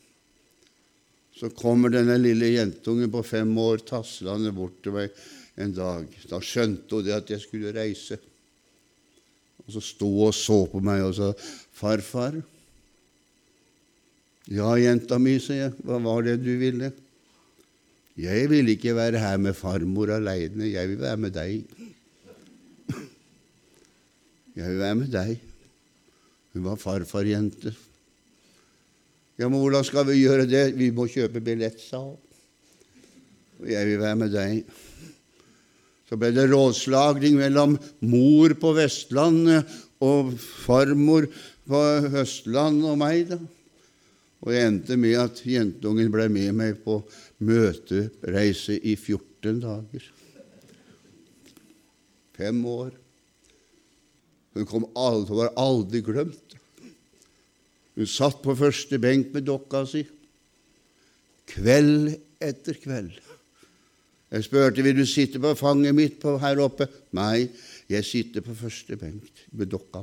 Så 1.41 1.49
kommer 1.57 1.89
denne 1.89 2.19
lille 2.21 2.51
jentungen 2.53 3.09
på 3.09 3.23
fem 3.25 3.53
år 3.63 3.81
taslende 3.89 4.53
bort 4.53 4.83
til 4.85 4.93
meg 4.93 5.15
en 5.61 5.73
dag. 5.73 6.05
Da 6.29 6.41
skjønte 6.45 6.99
hun 6.99 7.07
det 7.07 7.15
at 7.17 7.33
jeg 7.33 7.41
skulle 7.41 7.73
reise. 7.73 8.19
Og 9.65 9.73
Så 9.73 9.81
sto 9.85 10.09
hun 10.11 10.29
og 10.29 10.35
så 10.37 10.67
på 10.69 10.83
meg 10.85 11.01
og 11.07 11.15
sa, 11.17 11.33
'Farfar.' 11.33 12.43
'Ja, 14.51 14.75
jenta 14.77 15.17
mi', 15.17 15.41
sa 15.41 15.55
jeg. 15.55 15.73
'Hva 15.81 16.03
var 16.05 16.23
det 16.23 16.45
du 16.45 16.57
ville?' 16.59 16.93
'Jeg 18.19 18.51
vil 18.51 18.69
ikke 18.69 18.95
være 18.95 19.19
her 19.19 19.37
med 19.39 19.55
farmor 19.55 20.11
aleine. 20.13 20.73
Jeg 20.73 20.89
vil 20.89 21.01
være 21.01 21.17
med 21.17 21.31
deg.' 21.31 21.65
'Jeg 24.57 24.69
vil 24.69 24.79
være 24.79 24.95
med 24.95 25.09
deg.' 25.09 25.41
Hun 26.53 26.65
var 26.65 26.77
farfarjente. 26.77 27.77
Ja, 29.41 29.49
men 29.49 29.63
hvordan 29.63 29.87
skal 29.89 30.05
vi 30.05 30.19
gjøre 30.21 30.45
det? 30.45 30.75
Vi 30.77 30.91
må 30.93 31.07
kjøpe 31.09 31.41
billett, 31.41 31.81
sa 31.81 32.03
hun. 32.05 32.19
Og 33.61 33.71
jeg 33.73 33.89
vil 33.89 34.01
være 34.03 34.19
med 34.21 34.35
deg. 34.35 34.75
Så 36.09 36.19
ble 36.21 36.29
det 36.35 36.49
rådslagning 36.51 37.39
mellom 37.39 37.79
mor 38.05 38.53
på 38.61 38.75
Vestlandet 38.77 39.71
og 40.05 40.35
farmor 40.37 41.29
på 41.71 41.81
Østlandet 42.21 42.91
og 42.91 43.01
meg, 43.01 43.31
da. 43.31 43.41
Og 44.41 44.53
jeg 44.53 44.69
endte 44.69 44.97
med 45.01 45.17
at 45.21 45.43
jentungen 45.45 46.13
ble 46.13 46.29
med 46.33 46.55
meg 46.57 46.79
på 46.85 46.99
møtereise 47.45 48.77
i 48.77 48.97
14 48.97 49.61
dager. 49.65 50.07
Fem 52.37 52.61
år. 52.65 52.93
Hun 54.57 54.89
aldri, 54.97 55.37
var 55.37 55.53
aldri 55.61 56.01
glemt. 56.05 56.60
Hun 58.01 58.09
satt 58.09 58.39
på 58.41 58.55
første 58.57 58.97
benk 58.97 59.35
med 59.35 59.45
dokka 59.45 59.83
si 59.85 60.01
kveld 61.51 62.15
etter 62.41 62.79
kveld. 62.81 63.19
Jeg 64.31 64.47
spurte 64.47 64.85
vil 64.87 64.95
du 64.97 65.05
sitte 65.05 65.41
på 65.43 65.51
fanget 65.59 65.93
mitt 65.99 66.15
på 66.23 66.39
her 66.41 66.63
oppe. 66.65 66.87
Nei, 67.19 67.51
jeg 67.91 68.07
sitter 68.09 68.45
på 68.47 68.55
første 68.57 68.97
benk 68.97 69.43
med 69.53 69.69
dokka. 69.75 70.01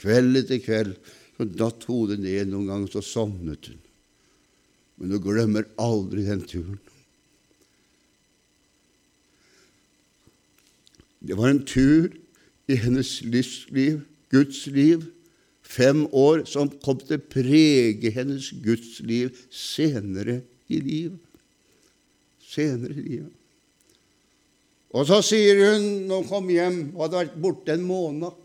Kveld 0.00 0.40
etter 0.40 0.58
kveld. 0.64 0.96
Så 1.36 1.46
datt 1.46 1.84
hodet 1.86 2.16
ned 2.18 2.48
noen 2.50 2.66
ganger, 2.66 2.90
så 2.90 3.02
sovnet 3.04 3.68
hun. 3.70 3.78
Men 4.98 5.12
hun 5.14 5.22
glemmer 5.22 5.68
aldri 5.78 6.24
den 6.26 6.42
turen. 6.50 6.80
Det 11.22 11.38
var 11.38 11.52
en 11.52 11.62
tur 11.62 12.10
i 12.66 12.80
hennes 12.82 13.20
livsliv, 13.22 14.02
Guds 14.34 14.66
liv, 14.66 15.06
fem 15.68 16.06
år 16.16 16.46
som 16.48 16.70
kom 16.84 17.00
til 17.02 17.18
å 17.18 17.28
prege 17.30 18.12
hennes 18.14 18.50
gudsliv 18.64 19.36
senere 19.52 20.40
i 20.68 20.80
livet. 20.80 21.20
Senere 22.48 22.96
i 22.96 23.04
livet. 23.04 23.34
Og 24.96 25.04
så 25.08 25.20
sier 25.24 25.58
hun 25.66 25.88
når 26.08 26.22
hun 26.22 26.30
kom 26.30 26.46
hjem 26.52 26.78
og 26.94 27.02
hadde 27.04 27.18
vært 27.20 27.40
borte 27.44 27.74
en 27.74 27.82
måned 27.84 28.44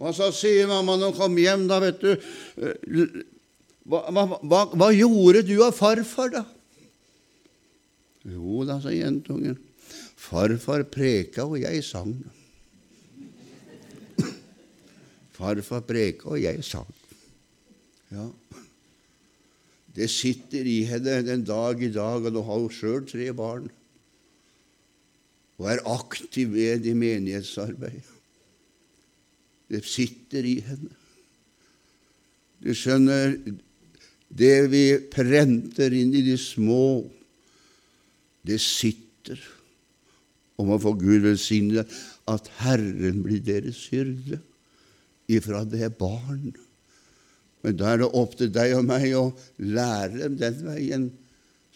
Og 0.00 0.14
så 0.16 0.30
sier 0.32 0.70
mamma 0.70 0.94
når 0.96 1.10
hun 1.10 1.18
kom 1.18 1.34
hjem, 1.36 1.66
da, 1.68 1.76
vet 1.84 2.00
du 2.00 2.14
hva, 3.90 4.00
hva, 4.08 4.62
hva, 4.72 4.88
gjorde 4.94 5.42
du 5.44 5.58
av 5.64 5.74
farfar, 5.76 6.30
da? 6.32 6.44
Jo 8.30 8.64
da, 8.68 8.78
sa 8.80 8.92
jentungen. 8.94 9.58
Farfar 10.20 10.84
preka, 10.92 11.44
og 11.44 11.58
jeg 11.60 11.82
sang. 11.84 12.14
Farfar 15.40 15.84
preka, 15.88 16.34
og 16.34 16.42
jeg 16.42 16.64
sang. 16.66 16.88
Ja. 18.12 18.28
Det 19.96 20.06
sitter 20.12 20.66
i 20.68 20.82
henne 20.86 21.20
den 21.26 21.44
dag 21.46 21.80
i 21.82 21.90
dag, 21.92 22.26
og 22.26 22.34
nå 22.34 22.42
har 22.46 22.60
hun 22.60 22.74
sjøl 22.74 23.06
tre 23.08 23.30
barn 23.36 23.70
og 25.60 25.66
er 25.68 25.82
aktiv 25.92 26.54
ved 26.54 26.86
i 26.88 26.94
menighetsarbeidet. 26.96 28.06
Det 29.68 29.82
sitter 29.84 30.46
i 30.48 30.54
henne. 30.64 30.94
Du 32.64 32.72
skjønner, 32.72 33.36
det 34.32 34.54
vi 34.72 34.84
prenter 35.12 35.92
inn 35.96 36.14
i 36.16 36.24
de 36.24 36.36
små, 36.40 37.04
det 38.46 38.56
sitter. 38.64 39.36
Og 40.56 40.70
man 40.72 40.80
få 40.80 40.94
Gud 40.96 41.26
velsigne 41.28 41.84
at 42.28 42.48
Herren 42.62 43.20
blir 43.24 43.44
deres 43.44 43.84
hyrde 43.92 44.40
ifra 45.30 45.62
det 45.68 45.84
er 45.86 45.94
barn. 45.94 46.50
Men 47.64 47.76
da 47.76 47.92
er 47.92 48.02
det 48.02 48.10
opp 48.16 48.36
til 48.38 48.50
deg 48.52 48.74
og 48.78 48.86
meg 48.88 49.06
å 49.16 49.28
lære 49.60 50.22
dem 50.22 50.38
den 50.40 50.62
veien, 50.64 51.08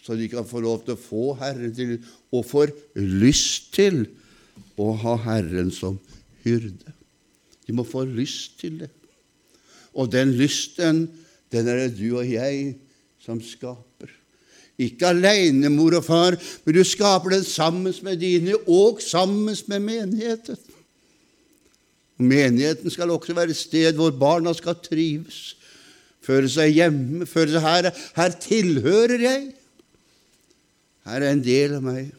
så 0.05 0.17
de 0.17 0.27
kan 0.29 0.45
få 0.45 0.61
lov 0.61 0.83
til 0.85 0.93
å 0.93 1.01
få 1.01 1.23
Herren 1.39 1.73
til, 1.73 1.95
og 2.33 2.45
får 2.45 2.73
lyst 2.97 3.71
til 3.73 4.03
å 4.77 4.91
ha 5.01 5.15
Herren 5.23 5.71
som 5.73 5.97
hyrde. 6.45 6.93
De 7.65 7.73
må 7.73 7.85
få 7.87 8.03
lyst 8.05 8.59
til 8.61 8.77
det. 8.83 8.91
Og 9.97 10.11
den 10.13 10.35
lysten, 10.37 11.07
den 11.53 11.71
er 11.71 11.85
det 11.85 11.95
du 11.97 12.19
og 12.19 12.27
jeg 12.27 12.75
som 13.23 13.39
skaper. 13.41 14.11
Ikke 14.77 15.09
alene, 15.13 15.71
mor 15.71 15.95
og 15.97 16.03
far, 16.05 16.35
men 16.65 16.75
du 16.75 16.83
skaper 16.85 17.37
den 17.37 17.45
sammen 17.47 17.95
med 18.03 18.19
dine 18.21 18.57
og 18.67 18.99
sammen 19.01 19.55
med 19.71 19.85
menigheten. 19.87 20.59
Menigheten 22.17 22.91
skal 22.93 23.11
også 23.11 23.35
være 23.35 23.51
et 23.51 23.59
sted 23.59 23.97
hvor 23.97 24.13
barna 24.15 24.53
skal 24.55 24.77
trives, 24.79 25.55
føle 26.23 26.49
seg 26.51 26.71
hjemme, 26.71 27.27
føle 27.27 27.51
seg 27.57 27.65
her. 27.65 27.89
Her 28.15 28.37
tilhører 28.41 29.25
jeg. 29.25 29.49
Her 31.05 31.21
er 31.21 31.33
en 31.35 31.43
del 31.43 31.75
av 31.77 31.83
meg. 31.85 32.13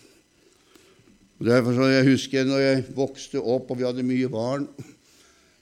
Og 1.41 1.49
Derfor 1.49 1.77
så 1.77 1.89
jeg 1.91 2.11
husker 2.11 2.45
når 2.49 2.63
jeg 2.63 2.85
vokste 2.97 3.41
opp 3.41 3.73
og 3.73 3.81
vi 3.81 3.89
hadde 3.89 4.05
mye 4.07 4.29
barn 4.33 4.69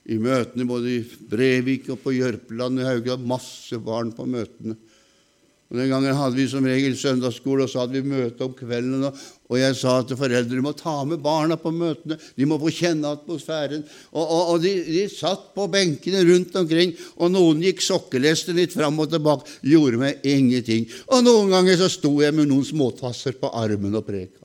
i 0.04 0.18
møtene 0.20 0.66
både 0.68 0.98
i 0.98 1.04
Brevik 1.30 1.88
og 1.94 2.02
på 2.02 2.12
Jørpeland 2.14 2.82
og 2.82 2.90
Haugland. 2.90 3.24
Masse 3.26 3.78
barn 3.82 4.12
på 4.14 4.26
møtene. 4.28 4.76
Og 5.72 5.78
Den 5.80 5.88
gangen 5.88 6.14
hadde 6.14 6.36
vi 6.36 6.44
som 6.48 6.66
regel 6.68 6.92
søndagsskole, 6.98 7.64
og 7.64 7.70
så 7.72 7.82
hadde 7.82 7.96
vi 7.96 8.10
møte 8.12 8.44
om 8.44 8.52
kvelden. 8.54 9.06
Og 9.08 9.56
jeg 9.58 9.76
sa 9.78 9.94
til 10.04 10.18
foreldre 10.20 10.60
må 10.62 10.74
ta 10.76 10.98
med 11.08 11.22
barna 11.24 11.56
på 11.60 11.72
møtene. 11.72 12.18
De 12.36 12.48
må 12.48 12.58
få 12.60 12.72
kjenne 12.74 13.14
atmosfæren. 13.16 13.82
Og, 14.12 14.22
og, 14.22 14.42
og 14.52 14.60
de, 14.62 14.74
de, 14.84 15.06
satt 15.08 15.48
på 15.56 15.66
benkene 15.72 16.22
rundt 16.28 16.54
omkring, 16.60 16.94
og 17.16 17.32
noen 17.32 17.64
gikk 17.64 17.82
sokkeleste 17.84 18.54
litt 18.56 18.76
fram 18.76 19.00
og 19.00 19.10
tilbake. 19.16 19.56
Gjorde 19.64 20.02
meg 20.04 20.28
ingenting. 20.28 20.86
Og 21.08 21.24
noen 21.24 21.56
ganger 21.56 21.80
så 21.80 21.90
sto 21.96 22.12
jeg 22.20 22.36
med 22.36 22.52
noen 22.52 22.68
småtasser 22.68 23.40
på 23.40 23.50
armen 23.56 23.96
og 23.96 24.06
preka. 24.06 24.44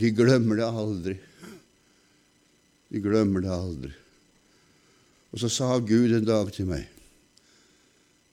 De 0.00 0.10
glemmer 0.16 0.58
det 0.58 0.68
aldri. 0.68 1.18
De 2.90 3.00
glemmer 3.04 3.44
det 3.44 3.52
aldri. 3.54 3.96
Og 5.30 5.44
så 5.44 5.48
sa 5.52 5.76
Gud 5.78 6.10
en 6.10 6.26
dag 6.26 6.48
til 6.52 6.66
meg 6.66 6.88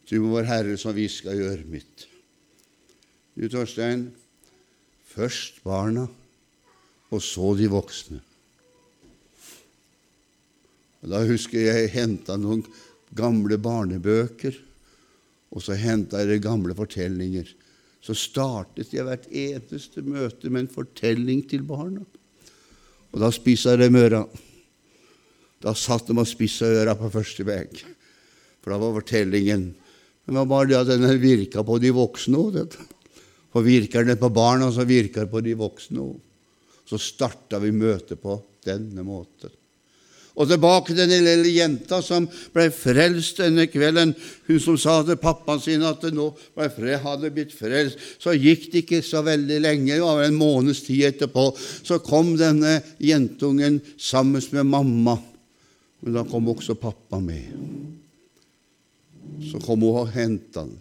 Du 0.07 0.17
vår 0.23 0.47
Herre 0.47 0.77
som 0.79 0.95
vi 0.95 1.07
skal 1.11 1.39
gjøre 1.39 1.67
mitt. 1.67 2.05
Du, 3.35 3.45
Torstein, 3.51 4.07
først 5.11 5.59
barna, 5.65 6.07
og 7.11 7.23
så 7.23 7.53
de 7.59 7.67
voksne. 7.71 8.21
Og 11.03 11.11
Da 11.11 11.21
husker 11.27 11.59
jeg 11.59 11.83
jeg 11.83 11.93
henta 11.93 12.37
noen 12.39 12.63
gamle 13.15 13.59
barnebøker, 13.61 14.55
og 15.51 15.63
så 15.63 15.77
henta 15.79 16.23
jeg 16.23 16.43
gamle 16.43 16.75
fortellinger 16.75 17.53
så 18.07 18.15
startet 18.15 18.93
jeg 18.95 19.03
hvert 19.03 19.25
eneste 19.27 20.03
møte 20.05 20.47
med 20.51 20.65
en 20.65 20.71
fortelling 20.71 21.41
til 21.49 21.65
barna. 21.67 22.05
Og 23.11 23.19
da 23.19 23.31
spissa 23.35 23.75
de 23.79 23.89
øra. 23.89 24.21
Da 25.63 25.73
satt 25.75 26.07
de 26.07 26.15
og 26.15 26.29
spissa 26.29 26.69
øra 26.69 26.93
på 26.95 27.09
første 27.11 27.43
benk. 27.47 27.81
For 28.61 28.71
da 28.71 28.79
var 28.79 28.95
fortellingen 28.99 29.71
Men 30.27 30.35
det 30.35 30.39
var 30.43 30.49
bare 30.51 30.67
det 30.67 30.79
at 30.81 30.89
den 30.91 31.21
virka 31.23 31.63
på 31.63 31.77
de 31.79 31.93
voksne 31.95 32.39
òg. 32.39 32.73
For 33.55 33.63
virker 33.63 34.03
den 34.03 34.19
på 34.19 34.29
barna, 34.35 34.67
så 34.75 34.83
virker 34.83 35.23
den 35.23 35.31
på 35.31 35.41
de 35.45 35.53
voksne 35.55 36.03
òg. 36.03 36.17
Så 36.87 36.99
starta 36.99 37.61
vi 37.63 37.71
møtet 37.71 38.19
på 38.19 38.35
denne 38.67 39.05
måten. 39.07 39.53
Og 40.37 40.45
tilbake 40.45 40.93
til 40.93 40.99
den 41.09 41.23
lille 41.25 41.49
jenta 41.49 41.97
som 42.05 42.27
ble 42.53 42.67
frelst 42.75 43.39
denne 43.41 43.65
kvelden. 43.71 44.11
Hun 44.45 44.59
som 44.61 44.75
sa 44.77 44.99
til 45.07 45.17
pappaen 45.17 45.63
sin 45.63 45.85
at 45.87 46.03
nå 46.13 46.27
hadde 46.59 47.31
blitt 47.33 47.55
frelst. 47.57 47.97
Så 48.21 48.35
gikk 48.37 48.67
det 48.69 48.83
ikke 48.83 49.01
så 49.01 49.23
veldig 49.25 49.57
lenge, 49.63 49.95
det 49.95 50.03
var 50.03 50.21
en 50.27 50.37
måneds 50.37 50.83
tid 50.85 51.07
etterpå, 51.09 51.49
så 51.57 51.97
kom 52.05 52.35
denne 52.37 52.77
jentungen 53.01 53.79
sammen 53.97 54.43
med 54.51 54.69
mamma. 54.75 55.17
Men 56.03 56.19
da 56.19 56.27
kom 56.29 56.53
også 56.53 56.77
pappa 56.77 57.17
med. 57.17 57.97
Så 59.51 59.61
kom 59.63 59.83
hun 59.85 60.03
og 60.03 60.11
hentet 60.13 60.61
han. 60.61 60.73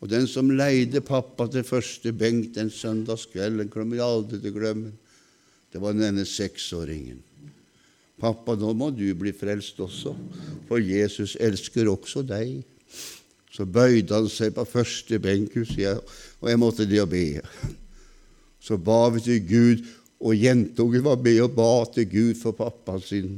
Og 0.00 0.08
den 0.08 0.26
som 0.28 0.48
leide 0.52 1.02
pappa 1.04 1.46
til 1.52 1.66
første 1.66 2.12
benk 2.16 2.54
den 2.56 2.70
søndagskvelden, 2.72 3.68
kommer 3.72 3.98
jeg 3.98 4.06
aldri 4.06 4.40
til 4.40 4.54
å 4.54 4.58
glemme, 4.58 4.92
det 5.70 5.80
var 5.82 5.94
denne 5.94 6.24
seksåringen. 6.26 7.20
'Pappa, 8.20 8.52
nå 8.52 8.74
må 8.76 8.90
du 8.92 9.06
bli 9.16 9.32
frelst 9.32 9.78
også, 9.80 10.12
for 10.68 10.82
Jesus 10.82 11.38
elsker 11.40 11.88
også 11.88 12.24
deg.' 12.26 12.60
Så 13.50 13.64
bøyde 13.66 14.14
han 14.14 14.28
seg 14.30 14.52
på 14.54 14.62
første 14.68 15.18
benk, 15.18 15.56
og 15.58 16.46
jeg 16.48 16.58
måtte 16.60 16.86
det 16.86 17.00
å 17.02 17.08
be. 17.10 17.40
Så 18.62 18.78
ba 18.78 19.08
vi 19.10 19.24
til 19.24 19.40
Gud, 19.48 19.82
og 20.20 20.36
jentungen 20.38 21.02
var 21.02 21.18
med 21.18 21.40
og 21.42 21.56
ba 21.56 21.72
til 21.90 22.06
Gud 22.12 22.38
for 22.38 22.54
pappaen 22.54 23.02
sin 23.02 23.32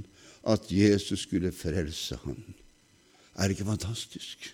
at 0.45 0.67
Jesus 0.69 1.25
skulle 1.25 1.55
frelse 1.55 2.19
ham. 2.27 2.43
Er 3.37 3.49
det 3.49 3.57
ikke 3.57 3.71
fantastisk? 3.71 4.51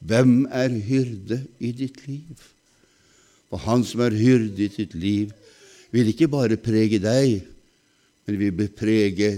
Hvem 0.00 0.46
er 0.50 0.72
hyrde 0.80 1.42
i 1.60 1.72
ditt 1.76 2.06
liv? 2.08 2.48
For 3.50 3.60
han 3.66 3.84
som 3.84 4.04
er 4.06 4.16
hyrde 4.16 4.64
i 4.64 4.70
ditt 4.72 4.94
liv, 4.94 5.32
vil 5.90 6.08
ikke 6.12 6.30
bare 6.30 6.56
prege 6.60 7.00
deg, 7.02 7.42
men 8.24 8.38
vil 8.38 8.54
beprege 8.54 9.32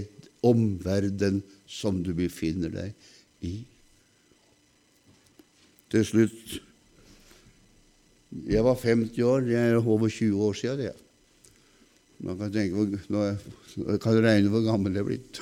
omverdenen 0.45 1.41
som 1.67 2.03
du 2.05 2.13
befinner 2.15 2.71
deg 2.71 2.93
i. 3.41 3.55
Til 5.93 6.05
slutt 6.05 6.59
Jeg 8.49 8.63
var 8.65 8.73
50 8.73 9.19
år. 9.29 9.43
Det 9.45 9.55
er 9.55 9.75
over 9.77 10.09
20 10.09 10.41
år 10.41 10.53
siden. 10.57 10.79
det. 10.79 10.93
Man 12.17 12.37
kan 12.37 12.53
tenke 12.53 12.99
nå 13.13 13.97
kan 14.01 14.23
regne 14.25 14.49
hvor 14.49 14.63
gammel 14.65 14.93
jeg 14.93 15.03
er 15.03 15.05
blitt. 15.05 15.41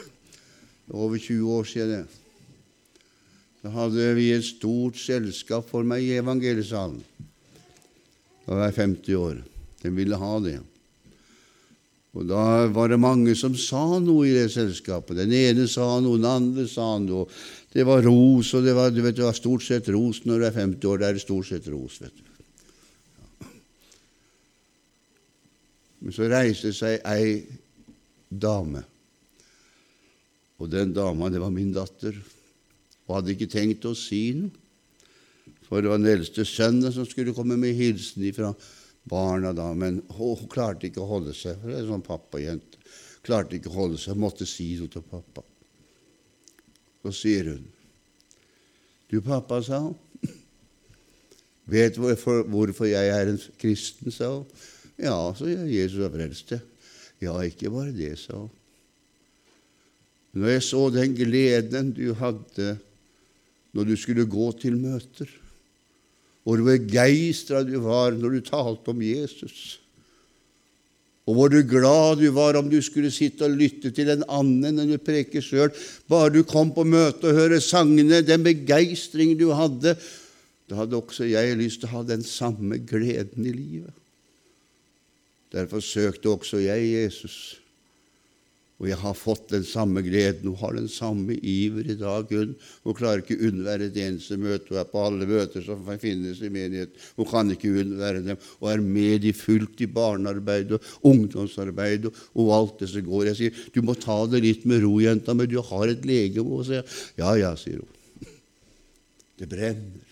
Over 0.90 1.18
20 1.18 1.52
år 1.52 1.64
siden. 1.64 1.90
det. 1.90 2.21
Da 3.62 3.70
hadde 3.76 4.14
vi 4.18 4.32
et 4.34 4.46
stort 4.46 4.98
selskap 4.98 5.68
for 5.70 5.86
meg 5.86 6.08
i 6.08 6.18
evangeliesalen. 6.18 7.02
Da 8.48 8.58
var 8.58 8.70
jeg 8.70 8.78
50 8.80 9.20
år. 9.20 9.42
De 9.84 9.92
ville 9.94 10.18
ha 10.18 10.34
det. 10.42 10.58
Og 12.12 12.28
Da 12.28 12.68
var 12.68 12.90
det 12.92 13.00
mange 13.00 13.36
som 13.40 13.54
sa 13.56 14.00
noe 14.04 14.26
i 14.28 14.34
det 14.36 14.50
selskapet. 14.52 15.16
Den 15.16 15.32
ene 15.32 15.68
sa 15.72 16.00
noe, 16.04 16.18
den 16.20 16.28
andre 16.28 16.66
sa 16.68 16.98
noe. 17.00 17.30
Det 17.72 17.86
var 17.88 18.04
ros, 18.04 18.52
og 18.58 18.66
det 18.66 18.74
var, 18.76 18.92
vet, 18.92 19.16
det 19.16 19.24
var 19.24 19.38
stort 19.38 19.64
sett 19.64 19.88
ros 19.94 20.26
når 20.26 20.42
du 20.42 20.48
er 20.50 20.58
50 20.58 20.90
år. 20.92 21.00
Det 21.00 21.08
er 21.08 21.22
stort 21.24 21.48
sett 21.48 21.70
ros, 21.72 22.02
vet 22.04 22.18
du. 22.18 22.28
Men 26.02 26.16
så 26.18 26.28
reiste 26.28 26.74
seg 26.74 27.04
ei 27.06 27.46
dame, 28.28 28.82
og 30.58 30.70
den 30.72 30.94
dama, 30.98 31.30
det 31.30 31.40
var 31.42 31.54
min 31.54 31.72
datter, 31.76 32.16
og 33.12 33.18
hadde 33.20 33.34
ikke 33.36 33.52
tenkt 33.52 33.86
å 33.86 33.92
si 33.98 34.30
noe. 34.40 34.56
For 35.68 35.84
det 35.84 35.88
var 35.88 36.00
den 36.02 36.12
eldste 36.12 36.44
sønnen 36.48 36.92
som 36.92 37.06
skulle 37.08 37.32
komme 37.36 37.56
med 37.60 37.78
hilsen 37.78 38.26
ifra 38.28 38.50
barna 39.08 39.54
da, 39.56 39.70
men 39.74 40.02
hun, 40.16 40.48
klarte 40.52 40.90
ikke 40.90 41.00
å 41.04 41.10
holde 41.10 41.32
seg, 41.36 41.58
for 41.62 41.72
det 41.72 41.80
er 41.80 41.88
sånn 41.88 42.04
pappajente. 42.04 42.80
klarte 43.24 43.56
ikke 43.56 43.70
å 43.70 43.78
holde 43.78 44.00
seg, 44.02 44.18
måtte 44.20 44.48
si 44.50 44.74
noe 44.80 44.92
til 44.92 45.04
pappa. 45.06 45.44
Så 47.04 47.12
sier 47.16 47.54
hun, 47.54 47.66
'Du, 49.10 49.22
pappa', 49.22 49.64
sa 49.64 49.80
hun, 49.80 49.96
'vet 51.68 51.98
hvorfor, 51.98 52.44
hvorfor 52.44 52.86
jeg 52.86 53.08
er 53.08 53.28
en 53.28 53.40
kristen', 53.60 54.12
sa 54.12 54.38
hun. 54.38 54.46
'Ja', 54.98 55.34
så 55.36 55.46
'Jesus 55.48 56.00
er 56.00 56.10
frelst 56.10 56.50
det. 56.50 56.62
'Ja, 57.22 57.40
ikke 57.42 57.70
bare 57.70 57.92
det', 57.92 58.20
sa 58.20 58.38
hun. 58.38 58.50
Når 60.34 60.48
jeg 60.48 60.64
så 60.64 60.90
den 60.90 61.16
gleden 61.16 61.92
du 61.92 62.14
hadde 62.14 62.80
når 63.72 63.88
du 63.88 63.96
skulle 64.00 64.28
gå 64.30 64.50
til 64.60 64.76
møter, 64.80 65.30
hvor 66.44 66.64
begeistra 66.66 67.62
du 67.64 67.78
var 67.84 68.16
når 68.18 68.36
du 68.36 68.42
talte 68.48 68.92
om 68.92 69.04
Jesus, 69.06 69.78
og 71.30 71.38
hvor 71.38 71.52
du 71.54 71.62
glad 71.70 72.18
du 72.20 72.28
var 72.34 72.58
om 72.58 72.68
du 72.68 72.80
skulle 72.84 73.12
sitte 73.14 73.46
og 73.46 73.56
lytte 73.56 73.92
til 73.94 74.10
en 74.10 74.26
annen 74.26 74.82
enn 74.82 74.90
du 74.90 74.98
preker 75.00 75.44
sjøl, 75.46 75.70
bare 76.10 76.34
du 76.34 76.42
kom 76.48 76.74
på 76.76 76.84
møte 76.88 77.30
og 77.30 77.38
hørte 77.38 77.62
sangene, 77.64 78.24
den 78.26 78.44
begeistring 78.44 79.38
du 79.40 79.52
hadde, 79.56 79.96
da 80.68 80.82
hadde 80.82 80.98
også 80.98 81.30
jeg 81.30 81.58
lyst 81.60 81.84
til 81.84 81.92
å 81.92 82.00
ha 82.00 82.04
den 82.08 82.26
samme 82.26 82.82
gleden 82.88 83.46
i 83.46 83.54
livet. 83.54 83.94
Derfor 85.52 85.84
søkte 85.84 86.32
også 86.32 86.62
jeg 86.64 86.94
Jesus 86.96 87.61
og 88.82 88.88
jeg 88.90 88.98
har 88.98 89.14
fått 89.14 89.52
den 89.52 89.66
samme 89.68 90.02
gleden. 90.02 90.48
Hun 90.50 90.58
har 90.58 90.74
den 90.74 90.88
samme 90.90 91.36
iver 91.38 91.86
i 91.94 91.96
dag. 92.00 92.32
Hun, 92.34 92.56
hun 92.82 92.96
klarer 92.98 93.22
ikke 93.22 93.38
unnvære 93.46 93.92
et 93.92 94.00
eneste 94.02 94.40
møte. 94.42 94.72
Hun 94.72 94.80
er 94.82 94.88
på 94.90 95.04
alle 95.06 95.28
møter 95.30 95.62
som 95.62 95.84
finnes 96.02 96.42
i 96.42 96.50
menigheten. 96.50 96.98
Hun 97.20 97.30
kan 97.30 97.54
ikke 97.54 97.76
unnvære 97.84 98.24
dem 98.26 98.40
og 98.58 98.72
er 98.72 98.82
med 98.82 99.28
i 99.30 99.36
fullt 99.38 99.84
i 99.86 99.90
barnearbeid 99.92 100.74
og 100.74 100.90
ungdomsarbeid 101.12 102.10
og, 102.10 102.24
og 102.34 102.50
alt 102.58 102.82
det 102.82 102.90
som 102.90 103.06
går. 103.06 103.28
Jeg 103.30 103.38
sier, 103.38 103.62
'Du 103.70 103.86
må 103.86 103.94
ta 103.94 104.18
det 104.26 104.42
litt 104.42 104.66
med 104.66 104.82
ro, 104.82 104.98
jenta, 104.98 105.38
men 105.38 105.50
du 105.50 105.62
har 105.62 105.86
et 105.86 106.02
legeme.' 106.02 106.50
Og 106.50 106.66
sier, 106.66 106.82
'Ja, 107.22 107.38
ja', 107.38 107.54
sier 107.54 107.86
hun. 107.86 108.34
Det 109.38 109.50
brenner. 109.50 110.10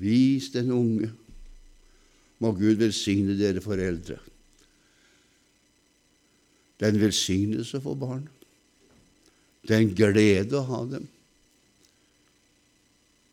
Vis 0.00 0.48
den 0.56 0.72
unge. 0.72 1.12
Må 2.40 2.56
Gud 2.56 2.80
velsigne 2.80 3.36
dere 3.36 3.60
foreldre. 3.60 4.16
Det 6.80 6.88
er 6.88 6.94
en 6.94 7.02
velsignelse 7.02 7.80
for 7.84 7.98
barn. 8.00 8.24
Det 9.68 9.76
er 9.76 9.82
en 9.84 9.92
glede 9.92 10.56
å 10.56 10.64
ha 10.64 10.84
dem. 10.88 11.04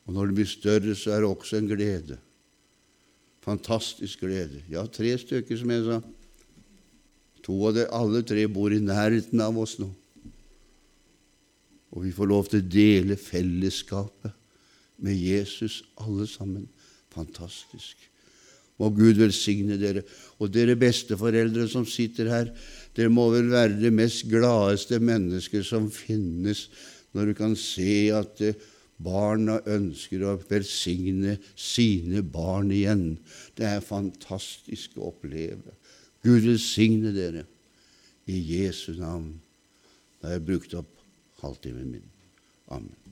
Og 0.07 0.15
når 0.15 0.27
de 0.27 0.35
blir 0.39 0.49
større, 0.51 0.95
så 0.95 1.13
er 1.15 1.23
det 1.23 1.29
også 1.29 1.61
en 1.61 1.69
glede. 1.71 2.17
Fantastisk 3.47 4.25
glede. 4.25 4.59
Ja, 4.71 4.83
tre 4.91 5.13
stykker, 5.19 5.59
som 5.59 5.71
jeg 5.71 5.85
sa. 5.87 6.01
To 7.47 7.55
av 7.69 7.77
dere, 7.77 7.91
alle 7.95 8.23
tre 8.27 8.43
bor 8.51 8.75
i 8.75 8.81
nærheten 8.83 9.39
av 9.43 9.55
oss 9.63 9.77
nå. 9.79 9.87
Og 11.95 12.03
vi 12.03 12.11
får 12.11 12.27
lov 12.27 12.51
til 12.51 12.59
å 12.59 12.67
dele 12.67 13.15
fellesskapet 13.15 14.35
med 14.99 15.15
Jesus, 15.15 15.79
alle 16.03 16.27
sammen. 16.27 16.67
Fantastisk. 17.15 17.95
Må 18.77 18.91
Gud 18.93 19.17
velsigne 19.17 19.79
dere. 19.79 20.03
Og 20.37 20.51
dere 20.53 20.75
besteforeldre 20.77 21.65
som 21.71 21.87
sitter 21.89 22.29
her, 22.29 22.51
det 22.97 23.07
må 23.13 23.29
vel 23.29 23.51
være 23.53 23.77
det 23.77 23.93
mest 23.93 24.25
gladeste 24.29 24.97
mennesket 24.99 25.65
som 25.67 25.91
finnes, 25.93 26.65
når 27.13 27.29
du 27.29 27.37
kan 27.37 27.53
se 27.59 28.09
at 28.15 28.41
eh, 28.45 28.57
barna 28.97 29.59
ønsker 29.69 30.23
å 30.25 30.37
velsigne 30.49 31.37
sine 31.53 32.23
barn 32.25 32.73
igjen. 32.73 33.19
Det 33.57 33.67
er 33.69 33.85
fantastisk 33.85 34.97
å 34.97 35.11
oppleve. 35.11 35.77
Gud 36.25 36.49
velsigne 36.49 37.13
dere 37.15 37.45
i 38.27 38.41
Jesu 38.57 38.95
navn. 38.97 39.35
Da 40.17 40.31
har 40.31 40.39
jeg 40.39 40.47
brukt 40.49 40.73
opp 40.77 40.97
halvtimen 41.43 41.93
min. 41.93 42.09
Amen. 42.73 43.06